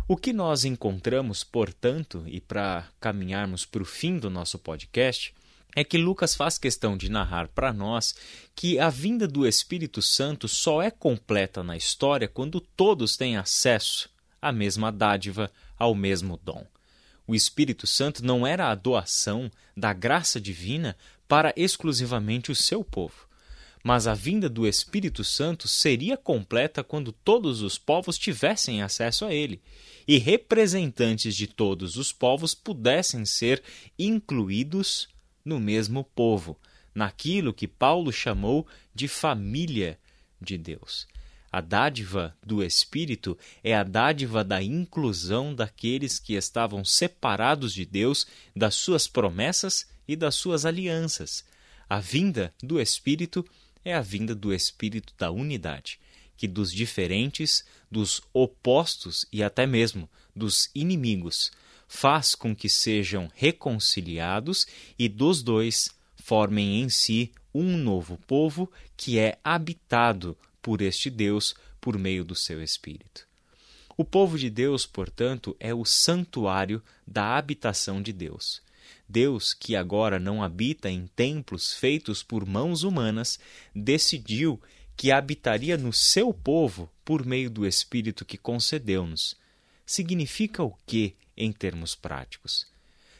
O 0.08 0.16
que 0.16 0.32
nós 0.32 0.64
encontramos, 0.64 1.44
portanto, 1.44 2.24
e 2.26 2.40
para 2.40 2.88
caminharmos 2.98 3.64
para 3.64 3.82
o 3.82 3.86
fim 3.86 4.18
do 4.18 4.28
nosso 4.28 4.58
podcast, 4.58 5.32
é 5.76 5.84
que 5.84 5.96
Lucas 5.96 6.34
faz 6.34 6.58
questão 6.58 6.96
de 6.96 7.08
narrar 7.08 7.46
para 7.46 7.72
nós 7.72 8.16
que 8.52 8.80
a 8.80 8.90
vinda 8.90 9.28
do 9.28 9.46
Espírito 9.46 10.02
Santo 10.02 10.48
só 10.48 10.82
é 10.82 10.90
completa 10.90 11.62
na 11.62 11.76
história 11.76 12.26
quando 12.26 12.60
todos 12.60 13.16
têm 13.16 13.36
acesso 13.36 14.10
a 14.42 14.50
mesma 14.50 14.90
dádiva, 14.90 15.48
ao 15.78 15.94
mesmo 15.94 16.36
dom. 16.42 16.66
O 17.26 17.34
Espírito 17.34 17.86
Santo 17.86 18.24
não 18.24 18.46
era 18.46 18.70
a 18.70 18.74
doação 18.74 19.50
da 19.76 19.92
graça 19.92 20.40
divina 20.40 20.96
para 21.26 21.54
exclusivamente 21.56 22.52
o 22.52 22.54
seu 22.54 22.84
povo. 22.84 23.26
Mas 23.82 24.06
a 24.06 24.14
vinda 24.14 24.48
do 24.48 24.66
Espírito 24.66 25.22
Santo 25.22 25.68
seria 25.68 26.16
completa 26.16 26.82
quando 26.82 27.12
todos 27.12 27.60
os 27.60 27.76
povos 27.76 28.16
tivessem 28.18 28.82
acesso 28.82 29.24
a 29.24 29.34
ele 29.34 29.60
e 30.06 30.18
representantes 30.18 31.34
de 31.34 31.46
todos 31.46 31.96
os 31.96 32.12
povos 32.12 32.54
pudessem 32.54 33.24
ser 33.24 33.62
incluídos 33.98 35.08
no 35.44 35.60
mesmo 35.60 36.04
povo, 36.04 36.58
naquilo 36.94 37.52
que 37.52 37.68
Paulo 37.68 38.10
chamou 38.12 38.66
de 38.94 39.08
família 39.08 39.98
de 40.40 40.56
Deus. 40.56 41.06
A 41.54 41.60
dádiva 41.60 42.36
do 42.44 42.64
Espírito 42.64 43.38
é 43.62 43.76
a 43.76 43.84
dádiva 43.84 44.42
da 44.42 44.60
inclusão 44.60 45.54
daqueles 45.54 46.18
que 46.18 46.34
estavam 46.34 46.84
separados 46.84 47.72
de 47.72 47.86
Deus, 47.86 48.26
das 48.56 48.74
suas 48.74 49.06
promessas 49.06 49.86
e 50.08 50.16
das 50.16 50.34
suas 50.34 50.66
alianças. 50.66 51.44
A 51.88 52.00
vinda 52.00 52.52
do 52.60 52.80
Espírito 52.80 53.46
é 53.84 53.94
a 53.94 54.00
vinda 54.00 54.34
do 54.34 54.52
Espírito 54.52 55.14
da 55.16 55.30
unidade, 55.30 56.00
que 56.36 56.48
dos 56.48 56.72
diferentes, 56.72 57.64
dos 57.88 58.20
opostos 58.32 59.24
e 59.32 59.40
até 59.40 59.64
mesmo 59.64 60.10
dos 60.34 60.68
inimigos 60.74 61.52
faz 61.86 62.34
com 62.34 62.52
que 62.52 62.68
sejam 62.68 63.30
reconciliados 63.32 64.66
e 64.98 65.08
dos 65.08 65.40
dois 65.40 65.88
formem 66.16 66.80
em 66.80 66.88
si 66.88 67.30
um 67.54 67.76
novo 67.76 68.18
povo 68.26 68.68
que 68.96 69.20
é 69.20 69.38
habitado 69.44 70.36
por 70.64 70.80
este 70.80 71.10
Deus 71.10 71.54
por 71.78 71.98
meio 71.98 72.24
do 72.24 72.34
seu 72.34 72.62
Espírito. 72.62 73.28
O 73.98 74.02
povo 74.02 74.38
de 74.38 74.48
Deus, 74.48 74.86
portanto, 74.86 75.54
é 75.60 75.74
o 75.74 75.84
santuário 75.84 76.82
da 77.06 77.36
habitação 77.36 78.00
de 78.00 78.14
Deus. 78.14 78.62
Deus, 79.06 79.52
que 79.52 79.76
agora 79.76 80.18
não 80.18 80.42
habita 80.42 80.90
em 80.90 81.06
templos 81.08 81.74
feitos 81.74 82.22
por 82.22 82.46
mãos 82.46 82.82
humanas, 82.82 83.38
decidiu 83.74 84.58
que 84.96 85.12
habitaria 85.12 85.76
no 85.76 85.92
seu 85.92 86.32
povo 86.32 86.90
por 87.04 87.26
meio 87.26 87.50
do 87.50 87.66
Espírito 87.66 88.24
que 88.24 88.38
concedeu-nos. 88.38 89.36
Significa 89.84 90.62
o 90.62 90.74
que 90.86 91.14
em 91.36 91.52
termos 91.52 91.94
práticos? 91.94 92.66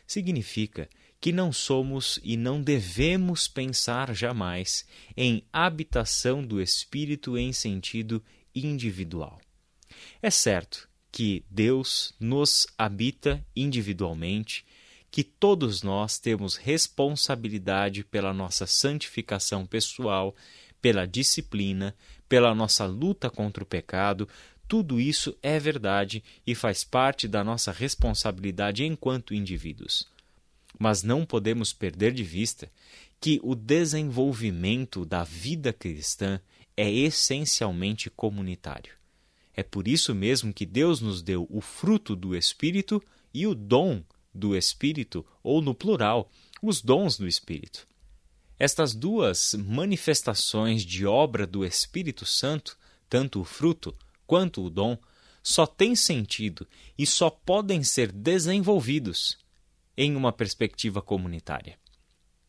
Significa 0.06 0.88
que 1.24 1.32
não 1.32 1.50
somos 1.54 2.20
e 2.22 2.36
não 2.36 2.60
devemos 2.60 3.48
pensar 3.48 4.14
jamais 4.14 4.86
em 5.16 5.42
habitação 5.50 6.44
do 6.44 6.60
Espírito 6.60 7.38
em 7.38 7.50
sentido 7.50 8.22
individual. 8.54 9.40
É 10.20 10.28
certo 10.28 10.86
que 11.10 11.42
Deus 11.50 12.12
nos 12.20 12.66
habita 12.76 13.42
individualmente, 13.56 14.66
que 15.10 15.24
todos 15.24 15.82
nós 15.82 16.18
temos 16.18 16.56
responsabilidade 16.56 18.04
pela 18.04 18.34
nossa 18.34 18.66
santificação 18.66 19.64
pessoal, 19.64 20.36
pela 20.78 21.06
disciplina, 21.06 21.96
pela 22.28 22.54
nossa 22.54 22.84
luta 22.84 23.30
contra 23.30 23.64
o 23.64 23.66
pecado, 23.66 24.28
tudo 24.68 25.00
isso 25.00 25.34
é 25.42 25.58
verdade 25.58 26.22
e 26.46 26.54
faz 26.54 26.84
parte 26.84 27.26
da 27.26 27.42
nossa 27.42 27.72
responsabilidade 27.72 28.84
enquanto 28.84 29.32
indivíduos. 29.32 30.12
Mas 30.78 31.02
não 31.02 31.24
podemos 31.24 31.72
perder 31.72 32.12
de 32.12 32.22
vista 32.22 32.70
que 33.20 33.40
o 33.42 33.54
desenvolvimento 33.54 35.04
da 35.04 35.24
vida 35.24 35.72
cristã 35.72 36.40
é 36.76 36.90
essencialmente 36.90 38.10
comunitário. 38.10 38.92
É 39.56 39.62
por 39.62 39.86
isso 39.86 40.14
mesmo 40.14 40.52
que 40.52 40.66
Deus 40.66 41.00
nos 41.00 41.22
deu 41.22 41.46
o 41.48 41.60
fruto 41.60 42.16
do 42.16 42.36
Espírito 42.36 43.02
e 43.32 43.46
o 43.46 43.54
dom 43.54 44.02
do 44.34 44.56
Espírito, 44.56 45.24
ou 45.42 45.62
no 45.62 45.74
plural, 45.74 46.30
os 46.60 46.82
dons 46.82 47.16
do 47.16 47.26
Espírito. 47.26 47.86
Estas 48.58 48.94
duas 48.94 49.54
manifestações 49.54 50.84
de 50.84 51.06
obra 51.06 51.46
do 51.46 51.64
Espírito 51.64 52.26
Santo, 52.26 52.76
tanto 53.08 53.40
o 53.40 53.44
fruto 53.44 53.94
quanto 54.26 54.64
o 54.64 54.70
dom, 54.70 54.98
só 55.42 55.66
têm 55.66 55.94
sentido 55.94 56.66
e 56.98 57.06
só 57.06 57.30
podem 57.30 57.84
ser 57.84 58.10
desenvolvidos 58.10 59.38
em 59.96 60.16
uma 60.16 60.32
perspectiva 60.32 61.00
comunitária. 61.00 61.78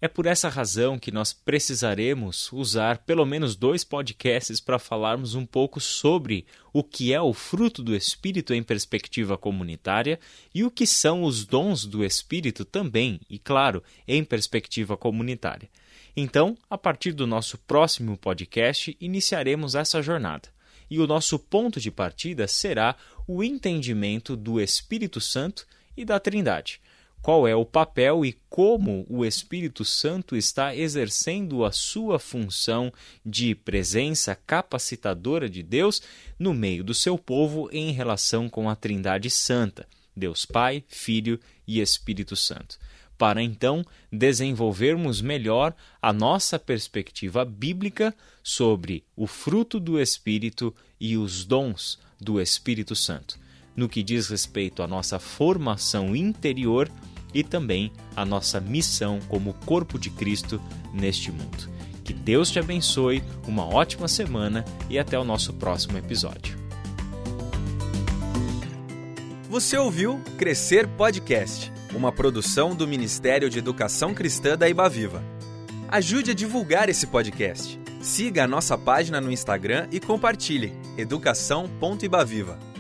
É 0.02 0.08
por 0.08 0.26
essa 0.26 0.50
razão 0.50 1.00
que 1.00 1.12
nós 1.12 1.32
precisaremos 1.34 2.52
usar 2.52 3.00
pelo 3.00 3.26
menos 3.26 3.56
dois 3.56 3.84
podcasts 3.84 4.60
para 4.60 4.78
falarmos 4.78 5.36
um 5.36 5.46
pouco 5.46 5.80
sobre 5.80 6.46
o 6.74 6.84
que 6.84 7.14
é 7.14 7.22
o 7.22 7.34
fruto 7.34 7.82
do 7.82 7.96
Espírito 7.96 8.54
em 8.54 8.62
perspectiva 8.62 9.38
comunitária 9.38 10.20
e 10.54 10.64
o 10.64 10.70
que 10.70 10.86
são 10.86 11.24
os 11.24 11.46
dons 11.46 11.86
do 11.86 12.04
Espírito 12.04 12.66
também, 12.66 13.22
e 13.30 13.40
claro, 13.40 13.82
em 14.08 14.24
perspectiva 14.24 14.98
comunitária. 14.98 15.70
Então, 16.16 16.58
a 16.70 16.78
partir 16.78 17.14
do 17.14 17.26
nosso 17.26 17.58
próximo 17.58 18.18
podcast, 18.18 18.96
iniciaremos 19.00 19.76
essa 19.76 20.02
jornada. 20.02 20.50
E 20.88 21.00
o 21.00 21.08
nosso 21.08 21.40
ponto 21.40 21.80
de 21.80 21.90
partida 21.90 22.48
será 22.48 22.96
o 23.26 23.44
entendimento 23.44 24.36
do 24.36 24.62
Espírito 24.62 25.20
Santo 25.20 25.66
e 25.98 26.06
da 26.06 26.20
Trindade 26.20 26.80
qual 27.26 27.48
é 27.48 27.56
o 27.56 27.66
papel 27.66 28.24
e 28.24 28.38
como 28.48 29.04
o 29.10 29.26
Espírito 29.26 29.84
Santo 29.84 30.36
está 30.36 30.76
exercendo 30.76 31.66
a 31.66 31.72
sua 31.72 32.20
função 32.20 32.94
de 33.26 33.56
presença 33.56 34.36
capacitadora 34.36 35.50
de 35.50 35.64
Deus 35.64 36.04
no 36.38 36.54
meio 36.54 36.84
do 36.84 36.94
seu 36.94 37.18
povo 37.18 37.68
em 37.72 37.92
relação 37.92 38.48
com 38.48 38.70
a 38.70 38.76
Trindade 38.76 39.32
Santa, 39.32 39.88
Deus 40.16 40.46
Pai, 40.46 40.84
Filho 40.88 41.40
e 41.68 41.82
Espírito 41.82 42.36
Santo. 42.36 42.78
Para 43.18 43.42
então 43.42 43.84
desenvolvermos 44.12 45.20
melhor 45.20 45.74
a 46.00 46.14
nossa 46.14 46.60
perspectiva 46.60 47.44
bíblica 47.44 48.14
sobre 48.44 49.04
o 49.16 49.26
fruto 49.26 49.80
do 49.80 50.00
Espírito 50.00 50.72
e 51.00 51.18
os 51.18 51.44
dons 51.44 51.98
do 52.22 52.40
Espírito 52.40 52.96
Santo, 52.96 53.40
no 53.76 53.90
que 53.90 54.04
diz 54.04 54.30
respeito 54.30 54.84
à 54.84 54.88
nossa 54.88 55.18
formação 55.18 56.16
interior 56.16 56.88
e 57.36 57.44
também 57.44 57.92
a 58.16 58.24
nossa 58.24 58.62
missão 58.62 59.20
como 59.28 59.54
corpo 59.66 60.00
de 60.00 60.10
Cristo 60.10 60.60
neste 60.94 61.34
mundo. 61.34 61.70
Que 62.02 62.14
Deus 62.14 62.50
te 62.50 62.60
abençoe, 62.60 63.22
uma 63.46 63.66
ótima 63.66 64.08
semana 64.08 64.64
e 64.90 64.98
até 64.98 65.20
o 65.20 65.26
nosso 65.26 65.54
próximo 65.54 65.98
episódio. 65.98 66.58
Você 69.50 69.78
ouviu 69.78 70.22
Crescer 70.38 70.88
Podcast, 70.88 71.72
uma 71.94 72.12
produção 72.12 72.74
do 72.74 72.88
Ministério 72.88 73.50
de 73.50 73.60
Educação 73.60 74.14
Cristã 74.14 74.58
da 74.58 74.70
Ibaviva. 74.70 75.22
Ajude 75.90 76.32
a 76.32 76.34
divulgar 76.34 76.90
esse 76.90 77.08
podcast. 77.08 77.80
Siga 78.02 78.44
a 78.44 78.48
nossa 78.48 78.78
página 78.78 79.20
no 79.20 79.32
Instagram 79.32 79.88
e 79.92 80.00
compartilhe 80.00 80.74
educação.ibaviva. 80.98 82.75